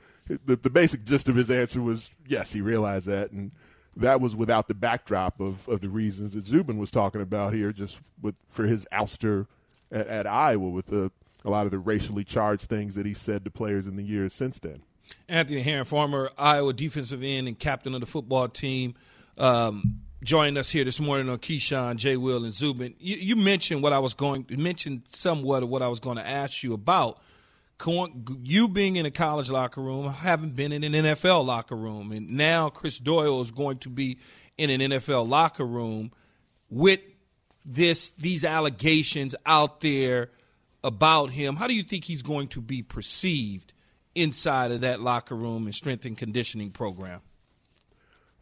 [0.46, 3.52] the, the basic gist of his answer was yes, he realized that, and
[3.96, 7.72] that was without the backdrop of, of the reasons that Zubin was talking about here,
[7.72, 9.48] just with for his ouster
[9.92, 11.12] at, at Iowa with the,
[11.44, 14.34] a lot of the racially charged things that he said to players in the years
[14.34, 14.84] since then.
[15.28, 18.96] Anthony Herron, former Iowa defensive end and captain of the football team,
[19.38, 22.96] um, joined us here this morning on Keyshawn, Jay Will, and Zubin.
[23.00, 26.18] You, you mentioned what I was going, you mentioned somewhat of what I was going
[26.18, 27.20] to ask you about
[28.44, 32.30] you being in a college locker room, haven't been in an NFL locker room, and
[32.32, 34.20] now Chris Doyle is going to be
[34.58, 36.12] in an NFL locker room
[36.70, 37.00] with
[37.66, 40.30] this these allegations out there
[40.84, 41.56] about him.
[41.56, 43.74] How do you think he's going to be perceived
[44.16, 47.22] inside of that locker room and strength and conditioning program?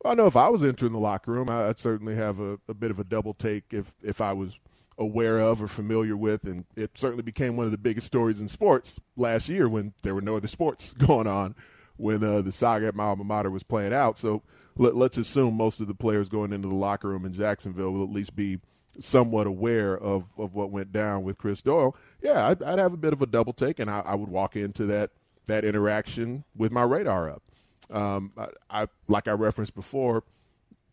[0.04, 2.74] Well, I know if I was entering the locker room, I'd certainly have a, a
[2.74, 4.58] bit of a double take if if I was
[5.00, 8.48] aware of or familiar with, and it certainly became one of the biggest stories in
[8.48, 11.56] sports last year when there were no other sports going on
[11.98, 14.18] when uh, the saga at my alma mater was playing out.
[14.18, 14.44] So
[14.78, 18.04] let, us assume most of the players going into the locker room in Jacksonville will
[18.04, 18.60] at least be
[19.00, 21.96] somewhat aware of, of what went down with Chris Doyle.
[22.22, 24.56] Yeah, I'd, I'd have a bit of a double take, and I, I, would walk
[24.56, 25.12] into that
[25.46, 27.44] that interaction with my radar up.
[27.92, 30.24] Um, I, I like I referenced before,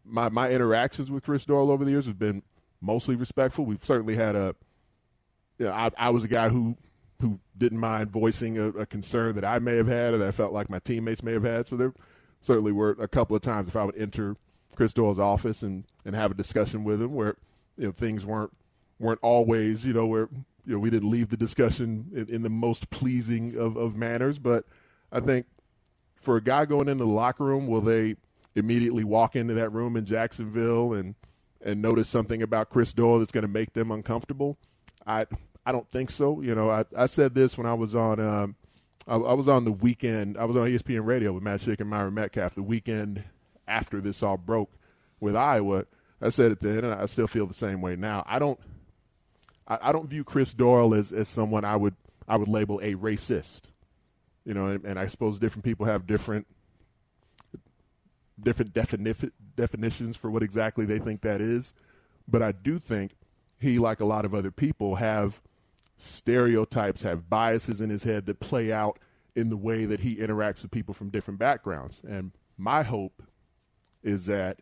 [0.04, 2.42] my my interactions with Chris Doyle over the years have been
[2.80, 3.64] mostly respectful.
[3.64, 4.54] We've certainly had a,
[5.58, 6.76] you know, I, I was a guy who
[7.20, 10.32] who didn't mind voicing a, a, concern that I may have had or that I
[10.32, 11.66] felt like my teammates may have had.
[11.66, 11.94] So there
[12.42, 14.36] certainly were a couple of times if I would enter
[14.74, 17.36] Chris Doyle's office and, and have a discussion with him where
[17.78, 18.54] you know things weren't
[18.98, 20.28] weren't always you know where
[20.64, 24.38] you know we didn't leave the discussion in, in the most pleasing of, of manners.
[24.38, 24.64] But
[25.10, 25.46] I think
[26.16, 28.16] for a guy going into the locker room, will they
[28.54, 31.14] immediately walk into that room in Jacksonville and
[31.62, 34.58] and notice something about Chris Doyle that's going to make them uncomfortable,
[35.06, 35.26] I
[35.64, 36.40] I don't think so.
[36.40, 38.56] You know, I, I said this when I was on um,
[39.06, 40.36] I, I, was on the weekend.
[40.36, 43.24] I was on ESPN Radio with Matt Schick and Myron Medcalf the weekend
[43.66, 44.72] after this all broke
[45.20, 45.86] with Iowa.
[46.20, 48.24] I said it then, and I still feel the same way now.
[48.26, 48.58] I don't
[49.68, 51.94] I, I don't view Chris Doyle as, as someone I would
[52.28, 53.62] I would label a racist.
[54.44, 56.46] You know, and, and I suppose different people have different
[58.40, 61.72] different defini- definitions for what exactly they think that is.
[62.28, 63.12] But I do think
[63.60, 65.40] he, like a lot of other people, have
[65.96, 68.98] stereotypes, have biases in his head that play out
[69.34, 72.00] in the way that he interacts with people from different backgrounds.
[72.06, 73.22] And my hope
[74.02, 74.58] is that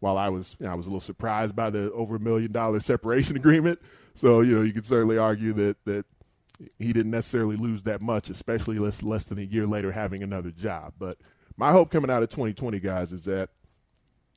[0.00, 2.52] while I was, you know, I was a little surprised by the over a million
[2.52, 3.80] dollar separation agreement.
[4.14, 6.06] So, you know, you could certainly argue that, that
[6.78, 10.50] he didn't necessarily lose that much, especially less, less than a year later having another
[10.50, 10.94] job.
[10.98, 11.18] But
[11.58, 13.50] my hope coming out of 2020, guys, is that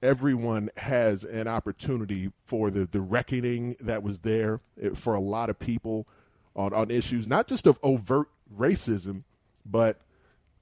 [0.01, 5.49] everyone has an opportunity for the, the reckoning that was there eh, for a lot
[5.49, 6.07] of people
[6.55, 9.21] on, on issues, not just of overt racism,
[9.63, 10.01] but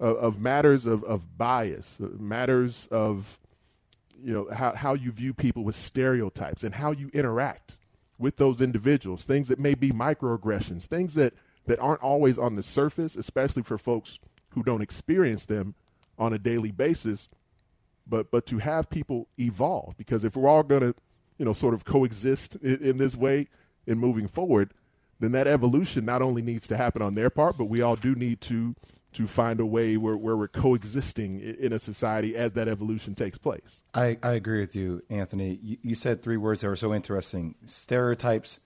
[0.01, 3.39] of, of matters of, of bias, uh, matters of
[4.21, 7.77] you know how, how you view people with stereotypes and how you interact
[8.17, 11.33] with those individuals things that may be microaggressions things that
[11.67, 14.19] that aren't always on the surface especially for folks
[14.49, 15.73] who don't experience them
[16.19, 17.27] on a daily basis
[18.07, 20.95] but but to have people evolve because if we're all going to
[21.37, 23.47] you know sort of coexist in, in, this way
[23.87, 24.73] in moving forward
[25.19, 28.15] then that evolution not only needs to happen on their part but we all do
[28.15, 28.75] need to
[29.11, 33.37] to find a way where, where we're coexisting in a society as that evolution takes
[33.37, 33.81] place.
[33.93, 35.59] I, I agree with you, Anthony.
[35.63, 38.59] You, you said three words that were so interesting stereotypes,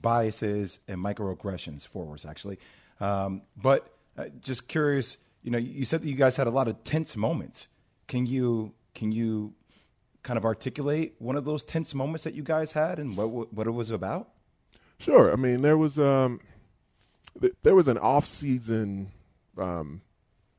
[0.00, 2.58] biases, and microaggressions, four words actually.
[3.00, 5.16] Um, but uh, just curious,
[5.48, 7.68] you know, you said that you guys had a lot of tense moments.
[8.06, 9.54] Can you can you
[10.22, 13.66] kind of articulate one of those tense moments that you guys had and what what
[13.66, 14.28] it was about?
[14.98, 15.32] Sure.
[15.32, 16.40] I mean, there was um,
[17.40, 19.10] th- there was an off season,
[19.56, 20.02] um,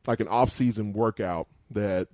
[0.07, 2.07] like an off season workout that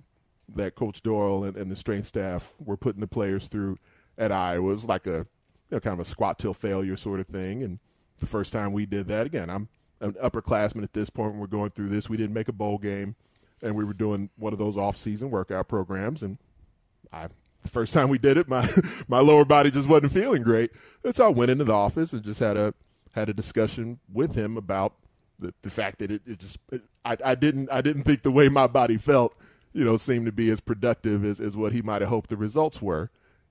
[0.54, 3.78] that Coach Doyle and, and, the strength staff were putting the players through
[4.18, 4.68] at Iowa.
[4.68, 5.26] It was like a you
[5.70, 7.62] know, kind of a squat till failure sort of thing.
[7.62, 7.78] And
[8.18, 11.32] the first time we did that, again, I'm an upperclassman at this point.
[11.32, 13.16] When we're going through this, we didn't make a bowl game
[13.62, 16.38] and we were doing one of those off-season workout programs, and
[17.12, 17.28] I
[17.62, 18.68] the first time we did it, my
[19.08, 20.70] my lower body just wasn't feeling great,
[21.04, 22.74] and so I went into the office and just had a
[23.14, 24.94] had a discussion with him about
[25.38, 28.30] the, the fact that it, it just it, I, I didn't I didn't think the
[28.30, 29.34] way my body felt
[29.72, 32.36] you know seemed to be as productive as, as what he might have hoped the
[32.36, 33.10] results were,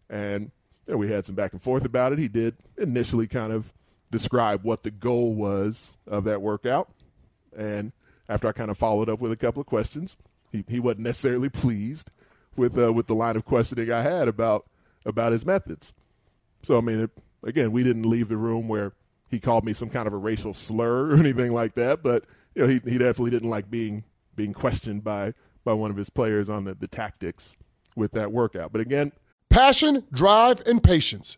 [0.09, 0.51] and
[0.87, 2.19] you know, we had some back and forth about it.
[2.19, 3.73] He did initially kind of
[4.11, 6.89] describe what the goal was of that workout,
[7.55, 7.91] and
[8.27, 10.15] after I kind of followed up with a couple of questions.
[10.51, 12.09] He, he wasn't necessarily pleased
[12.55, 14.65] with uh, with the line of questioning I had about
[15.05, 15.93] about his methods.
[16.63, 17.11] So I mean, it,
[17.43, 18.93] again, we didn't leave the room where
[19.29, 22.03] he called me some kind of a racial slur or anything like that.
[22.03, 24.03] But you know, he he definitely didn't like being
[24.35, 27.55] being questioned by by one of his players on the, the tactics
[27.95, 28.71] with that workout.
[28.71, 29.11] But again,
[29.49, 31.37] passion, drive, and patience.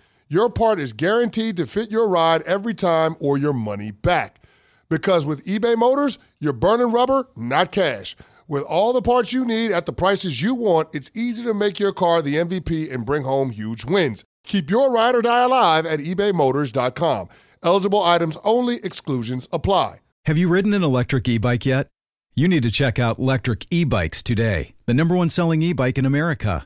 [0.31, 4.41] your part is guaranteed to fit your ride every time or your money back.
[4.89, 8.15] Because with eBay Motors, you're burning rubber, not cash.
[8.47, 11.81] With all the parts you need at the prices you want, it's easy to make
[11.81, 14.23] your car the MVP and bring home huge wins.
[14.45, 17.27] Keep your ride or die alive at ebaymotors.com.
[17.61, 19.97] Eligible items only, exclusions apply.
[20.25, 21.87] Have you ridden an electric e bike yet?
[22.35, 25.97] You need to check out Lectric E Bikes today, the number one selling e bike
[25.97, 26.65] in America.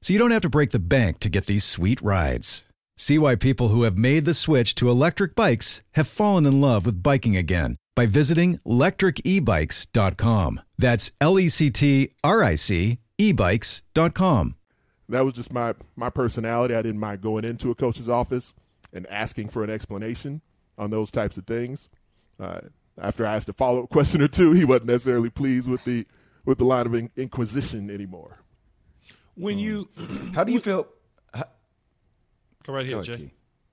[0.00, 2.64] so you don't have to break the bank to get these sweet rides.
[2.96, 6.84] See why people who have made the switch to electric bikes have fallen in love
[6.84, 10.60] with biking again by visiting lectricebikes.com.
[10.78, 14.56] That's L E C T R I C ebikes.com.
[15.08, 16.74] That was just my my personality.
[16.74, 18.52] I didn't mind going into a coach's office
[18.92, 20.40] and asking for an explanation
[20.76, 21.88] on those types of things.
[22.38, 22.60] Uh,
[23.00, 26.06] after I asked a follow up question or two, he wasn't necessarily pleased with the
[26.44, 28.38] with the line of in- inquisition anymore.
[29.38, 29.60] When mm.
[29.60, 29.88] you,
[30.34, 30.88] How do you feel?
[32.64, 33.16] go right here, Go Jay.
[33.16, 33.30] Key.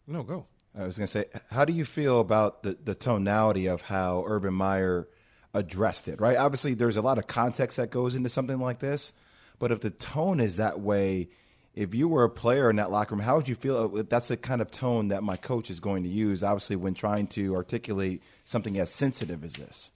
[0.08, 0.46] No, go.
[0.78, 4.24] I was going to say, how do you feel about the, the tonality of how
[4.28, 5.08] Urban Meyer
[5.54, 6.36] addressed it, right?
[6.36, 9.14] Obviously, there's a lot of context that goes into something like this,
[9.58, 11.30] but if the tone is that way,
[11.76, 13.92] if you were a player in that locker room, how would you feel?
[13.98, 16.94] Uh, that's the kind of tone that my coach is going to use, obviously, when
[16.94, 19.92] trying to articulate something as sensitive as this.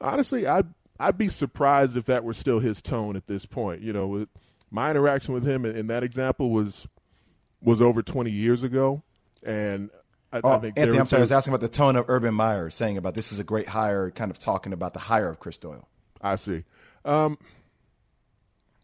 [0.00, 0.66] Honestly, I'd
[0.98, 3.82] I'd be surprised if that were still his tone at this point.
[3.82, 4.28] You know, with,
[4.70, 6.86] my interaction with him in, in that example was
[7.62, 9.02] was over 20 years ago,
[9.42, 9.90] and
[10.32, 11.20] I, Oh, I think Anthony, I'm sorry.
[11.20, 13.68] I was asking about the tone of Urban Meyer saying about this is a great
[13.68, 15.88] hire, kind of talking about the hire of Chris Doyle.
[16.20, 16.64] I see.
[17.04, 17.38] Um,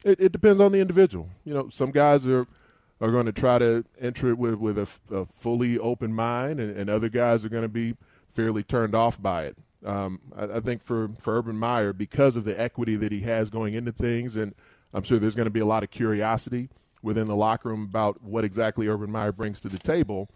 [0.05, 1.29] it, it depends on the individual.
[1.45, 2.47] You know, some guys are
[3.01, 6.77] are going to try to enter it with with a, a fully open mind, and,
[6.77, 7.97] and other guys are going to be
[8.33, 9.57] fairly turned off by it.
[9.85, 13.51] Um, I, I think for for Urban Meyer, because of the equity that he has
[13.51, 14.55] going into things, and
[14.93, 16.69] I'm sure there's going to be a lot of curiosity
[17.03, 20.29] within the locker room about what exactly Urban Meyer brings to the table.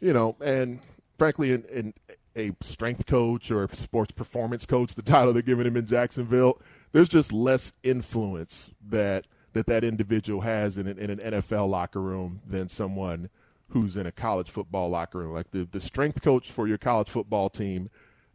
[0.00, 0.80] You know, and
[1.18, 1.94] frankly, in, in
[2.36, 6.60] a strength coach or sports performance coach, the title they're giving him in Jacksonville,
[6.92, 12.00] there's just less influence that that that individual has in an, in an NFL locker
[12.00, 13.30] room than someone
[13.70, 15.32] who's in a college football locker room.
[15.32, 17.88] Like the the strength coach for your college football team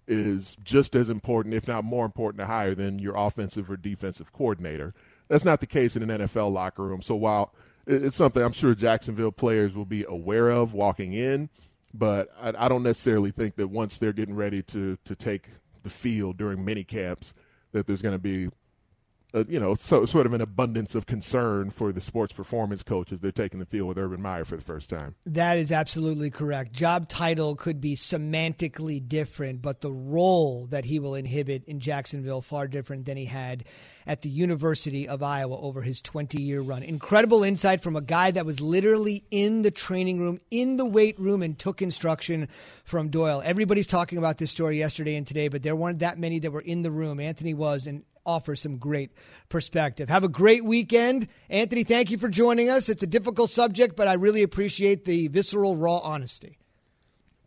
[0.08, 4.34] is just as important, if not more important, to hire than your offensive or defensive
[4.34, 4.94] coordinator.
[5.32, 7.02] That's not the case in an NFL locker room.
[7.02, 7.54] So while
[7.88, 11.50] it's something I'm sure Jacksonville players will be aware of walking in,
[11.94, 15.48] but I, I don't necessarily think that once they're getting ready to to take
[15.84, 17.34] the field during mini camps,
[17.72, 18.50] that there's going to be,
[19.34, 23.20] a, you know, so, sort of an abundance of concern for the sports performance coaches.
[23.20, 25.16] They're taking the field with Urban Meyer for the first time.
[25.26, 26.74] That is absolutely correct.
[26.74, 32.42] Job title could be semantically different, but the role that he will inhibit in Jacksonville
[32.42, 33.64] far different than he had
[34.08, 36.84] at the University of Iowa over his 20-year run.
[36.84, 41.20] Incredible insight from a guy that was literally in the training room, in the weight
[41.20, 42.48] room and took instruction
[42.84, 43.42] from Doyle.
[43.46, 46.62] Everybody's talking about this story yesterday and today, but there weren't that many that were
[46.62, 47.20] in the room.
[47.20, 49.12] Anthony was and offers some great
[49.50, 50.10] perspective.
[50.10, 51.28] Have a great weekend.
[51.50, 52.90] Anthony, thank you for joining us.
[52.90, 56.58] It's a difficult subject, but I really appreciate the visceral, raw honesty.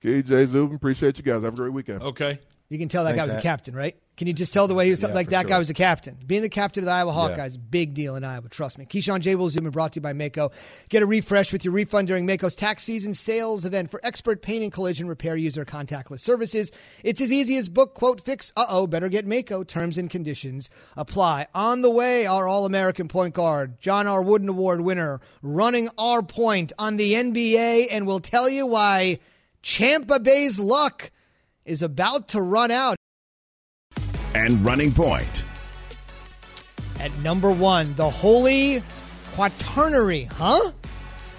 [0.02, 1.42] KJ Zubin, appreciate you guys.
[1.42, 2.02] Have a great weekend.
[2.02, 2.38] Okay.
[2.70, 3.94] You can tell that Thanks, guy was a captain, right?
[4.16, 5.48] Can you just tell the way he was Yeah, like that sure.
[5.50, 6.16] guy was a captain?
[6.26, 7.36] Being the captain of the Iowa Yeah.
[7.36, 8.48] Hawkeyes, big deal in Iowa.
[8.48, 8.86] Trust me.
[8.86, 9.34] Keyshawn J.
[9.34, 10.50] Will Zoom and brought to you by Maaco.
[10.88, 14.62] Get a refresh with your refund during Maaco's tax season sales event for expert paint
[14.62, 16.72] and collision repair user contactless services.
[17.02, 18.50] It's as easy as book, quote, fix.
[18.56, 19.66] Uh oh, better get Maaco.
[19.66, 21.48] Terms and conditions apply.
[21.54, 24.22] On the way, our All American point guard, John R.
[24.22, 29.18] Wooden Award winner, running our point on the NBA, and we'll tell you why
[29.62, 31.10] Champa Bay's luck
[31.64, 32.96] is about to run out.
[34.34, 35.44] And running point.
[37.00, 38.82] At number one, the Holy
[39.34, 40.72] Quaternary, huh?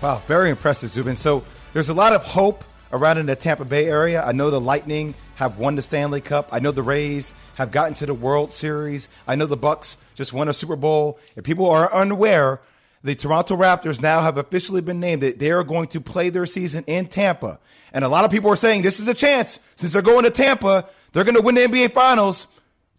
[0.01, 1.15] Wow, very impressive, Zubin.
[1.15, 4.23] So there's a lot of hope around in the Tampa Bay area.
[4.23, 6.49] I know the Lightning have won the Stanley Cup.
[6.51, 9.07] I know the Rays have gotten to the World Series.
[9.27, 11.19] I know the Bucs just won a Super Bowl.
[11.35, 12.61] If people are unaware,
[13.05, 16.47] the Toronto Raptors now have officially been named that they are going to play their
[16.47, 17.59] season in Tampa.
[17.93, 20.31] And a lot of people are saying this is a chance since they're going to
[20.31, 22.47] Tampa, they're going to win the NBA Finals.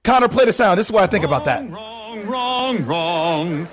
[0.04, 0.78] Connor, play the sound.
[0.78, 1.68] This is what I think about that.
[1.68, 3.68] Wrong, wrong, wrong,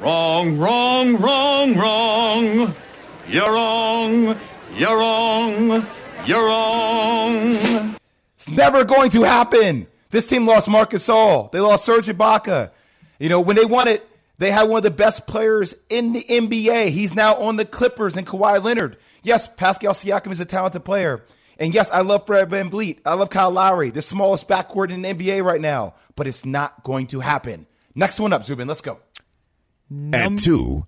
[0.00, 2.74] wrong, wrong, wrong, wrong.
[3.26, 4.38] You're wrong,
[4.76, 5.86] you're wrong,
[6.24, 7.96] you're wrong.
[8.36, 9.88] It's never going to happen.
[10.10, 11.50] This team lost Marc Gasol.
[11.50, 12.70] They lost Serge Ibaka.
[13.18, 14.08] You know, when they won it,
[14.42, 16.88] they had one of the best players in the NBA.
[16.88, 18.96] He's now on the Clippers and Kawhi Leonard.
[19.22, 21.24] Yes, Pascal Siakam is a talented player.
[21.58, 23.00] And yes, I love Fred VanVleet.
[23.04, 25.94] I love Kyle Lowry, the smallest backcourt in the NBA right now.
[26.16, 27.66] But it's not going to happen.
[27.94, 28.66] Next one up, Zubin.
[28.66, 28.98] Let's go.
[30.12, 30.86] At two,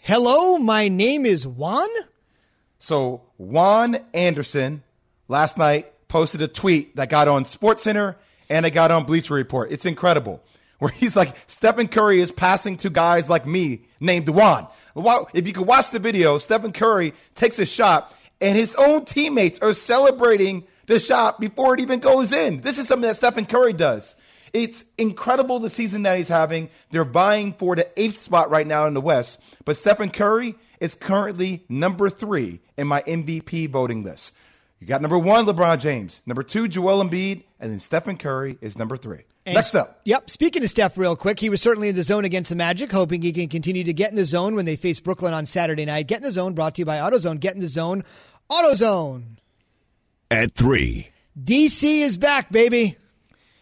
[0.00, 1.88] Hello, my name is Juan.
[2.78, 4.82] So Juan Anderson
[5.28, 8.16] last night posted a tweet that got on SportsCenter
[8.48, 9.72] and it got on Bleacher Report.
[9.72, 10.42] It's incredible.
[10.84, 14.68] Where he's like, Stephen Curry is passing to guys like me named Juan.
[15.32, 19.58] If you could watch the video, Stephen Curry takes a shot and his own teammates
[19.60, 22.60] are celebrating the shot before it even goes in.
[22.60, 24.14] This is something that Stephen Curry does.
[24.52, 26.68] It's incredible the season that he's having.
[26.90, 30.94] They're vying for the eighth spot right now in the West, but Stephen Curry is
[30.94, 34.34] currently number three in my MVP voting list.
[34.80, 38.76] You got number one, LeBron James, number two, Joel Embiid, and then Stephen Curry is
[38.76, 39.22] number three.
[39.46, 40.30] And- Next up, Yep.
[40.30, 43.20] Speaking of Steph, real quick, he was certainly in the zone against the Magic, hoping
[43.20, 46.06] he can continue to get in the zone when they face Brooklyn on Saturday night.
[46.06, 47.40] Get in the zone, brought to you by AutoZone.
[47.40, 48.04] Get in the zone,
[48.50, 49.36] AutoZone.
[50.30, 51.08] at three,
[51.42, 52.96] DC is back, baby.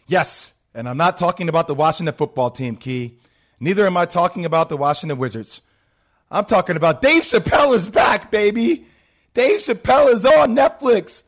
[0.07, 3.17] Yes, and I'm not talking about the Washington football team, Key.
[3.59, 5.61] Neither am I talking about the Washington Wizards.
[6.31, 8.85] I'm talking about Dave Chappelle is back, baby.
[9.33, 11.23] Dave Chappelle is on Netflix.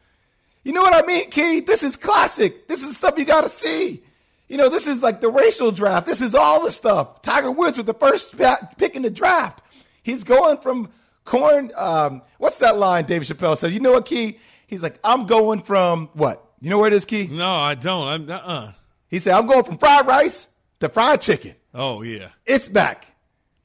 [0.63, 1.59] You know what I mean, Key?
[1.59, 2.67] This is classic.
[2.67, 4.01] This is stuff you got to see.
[4.47, 6.05] You know, this is like the racial draft.
[6.05, 7.21] This is all the stuff.
[7.21, 8.35] Tiger Woods with the first
[8.77, 9.61] pick in the draft.
[10.03, 10.89] He's going from
[11.23, 11.71] corn.
[11.75, 13.73] Um, what's that line Dave Chappelle says?
[13.73, 14.37] You know what, Key?
[14.67, 16.47] He's like, I'm going from what?
[16.61, 17.27] You know where it is, Key?
[17.27, 18.07] No, I don't.
[18.07, 18.71] I'm uh-uh.
[19.07, 20.47] He said, I'm going from fried rice
[20.79, 21.55] to fried chicken.
[21.73, 22.29] Oh, yeah.
[22.45, 23.07] It's back.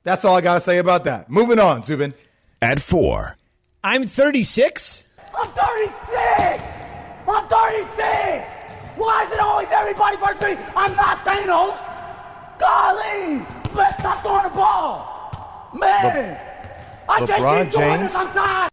[0.03, 1.31] That's all I got to say about that.
[1.31, 2.15] Moving on, Zubin.
[2.63, 3.37] At four.
[3.85, 5.05] I'm 36.
[5.35, 6.63] I'm 36.
[7.29, 8.60] I'm 36.
[9.01, 10.59] Why is it always everybody first me?
[10.77, 11.75] I'm not Thanos.
[12.59, 15.71] Golly, let's stop throwing the ball.
[15.75, 16.41] Man, Le-
[17.09, 18.15] I can't keep doing this.
[18.15, 18.71] I'm tired.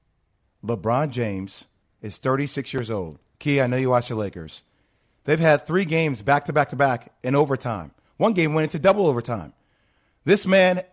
[0.66, 1.64] LeBron James
[2.02, 3.20] is 36 years old.
[3.40, 4.64] Key, I know you watch the Lakers.
[5.24, 7.92] They've had three games back to back to back in overtime.
[8.18, 9.54] One game went into double overtime.
[10.26, 10.84] This man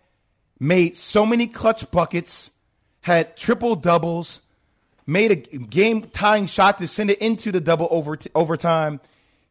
[0.61, 2.53] made so many clutch buckets,
[3.01, 4.43] had triple doubles,
[5.09, 9.01] made a game tying shot to send it into the double over overtime.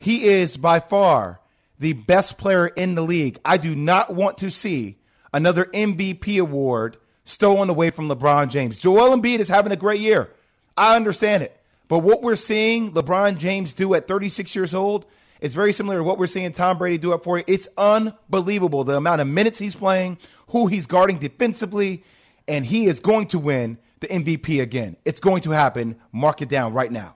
[0.04, 1.39] He is by far
[1.80, 3.39] the best player in the league.
[3.45, 4.97] I do not want to see
[5.32, 8.80] another MVP award stolen away from LeBron James.
[8.80, 10.30] Joel Embiid is having a great year.
[10.76, 11.58] I understand it.
[11.88, 15.06] But what we're seeing LeBron James do at 36 years old
[15.39, 17.45] is very similar to what we're seeing Tom Brady do at 40.
[17.47, 22.04] It's unbelievable the amount of minutes he's playing, who he's guarding defensively,
[22.45, 24.97] and he is going to win the MVP again.
[25.06, 25.95] It's going to happen.
[26.12, 27.16] Mark it down right now.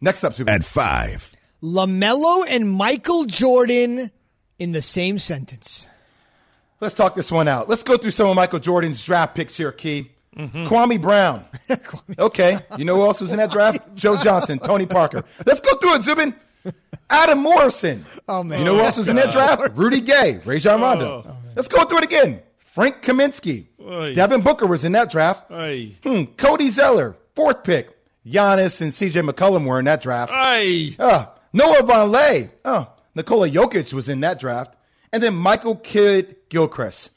[0.00, 0.50] Next up, Super.
[0.50, 1.34] At five.
[1.62, 4.10] LaMelo and Michael Jordan
[4.58, 5.88] in the same sentence.
[6.80, 7.68] Let's talk this one out.
[7.68, 10.12] Let's go through some of Michael Jordan's draft picks here, Key.
[10.36, 10.66] Mm-hmm.
[10.66, 11.44] Kwame Brown.
[12.18, 12.60] okay.
[12.76, 13.80] You know who else was in that draft?
[13.94, 15.24] Joe Johnson, Tony Parker.
[15.44, 16.34] Let's go through it, Zubin.
[17.10, 18.04] Adam Morrison.
[18.28, 18.60] Oh, man.
[18.60, 19.76] You know who else was in that draft?
[19.76, 21.24] Rudy Gay, Rajon Rondo.
[21.26, 22.40] Oh, Let's go through it again.
[22.58, 23.66] Frank Kaminsky.
[23.82, 24.14] Oy.
[24.14, 25.50] Devin Booker was in that draft.
[25.50, 26.24] Hmm.
[26.36, 27.96] Cody Zeller, fourth pick.
[28.24, 30.30] Giannis and CJ McCollum were in that draft.
[30.32, 31.26] Uh,
[31.58, 32.50] Noah Vonleh.
[32.64, 34.76] Oh, Nikola Jokic was in that draft.
[35.12, 37.10] And then Michael Kidd Gilchrist.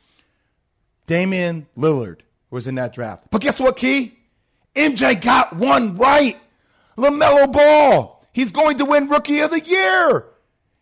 [1.06, 3.26] Damian Lillard was in that draft.
[3.30, 4.18] But guess what, Key?
[4.76, 6.40] MJ got one right.
[6.98, 8.26] LaMelo Ball.
[8.34, 10.26] He's going to win Rookie of the Year.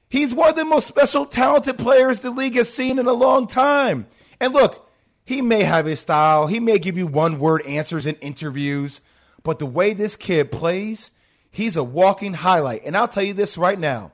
[0.10, 3.46] He's one of the most special, talented players the league has seen in a long
[3.46, 4.08] time.
[4.40, 4.90] And look,
[5.26, 6.48] he may have his style.
[6.48, 9.02] He may give you one word answers in interviews.
[9.44, 11.12] But the way this kid plays,
[11.52, 12.84] he's a walking highlight.
[12.86, 14.12] And I'll tell you this right now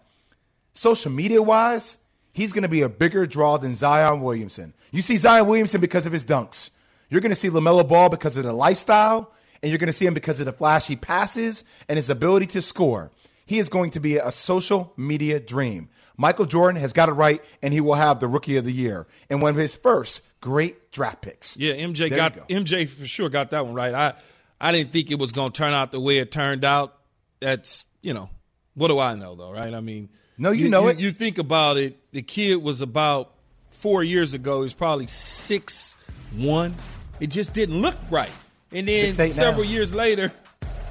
[0.74, 1.98] social media wise,
[2.34, 4.74] he's going to be a bigger draw than Zion Williamson.
[4.92, 6.70] You see Zion Williamson because of his dunks.
[7.10, 9.32] You're going to see LaMelo Ball because of the lifestyle,
[9.62, 12.62] and you're going to see him because of the flashy passes and his ability to
[12.62, 13.12] score.
[13.46, 15.90] He is going to be a social media dream.
[16.18, 19.06] Michael Jordan has got it right, and he will have the Rookie of the Year
[19.30, 21.58] and one of his first great draft picks.
[21.58, 22.44] Yeah, MJ there got go.
[22.50, 23.94] MJ for sure got that one right.
[23.94, 24.14] I
[24.60, 26.98] I didn't think it was going to turn out the way it turned out.
[27.40, 28.30] That's you know
[28.74, 29.74] what do I know though, right?
[29.74, 31.00] I mean, no, you, you know you, it.
[31.00, 31.98] You think about it.
[32.12, 33.34] The kid was about
[33.72, 34.64] four years ago.
[34.64, 35.98] He's probably six
[36.36, 36.76] one
[37.20, 38.32] it just didn't look right.
[38.72, 39.70] And then Six, several now.
[39.70, 40.32] years later,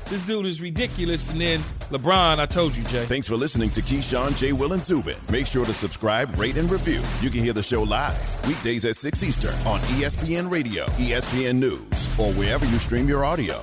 [0.08, 1.30] this dude is ridiculous.
[1.30, 3.04] And then LeBron, I told you, Jay.
[3.04, 4.52] Thanks for listening to Keyshawn, J.
[4.52, 5.16] Will, and Zubin.
[5.30, 7.02] Make sure to subscribe, rate, and review.
[7.20, 12.18] You can hear the show live weekdays at 6 Eastern on ESPN Radio, ESPN News,
[12.18, 13.62] or wherever you stream your audio.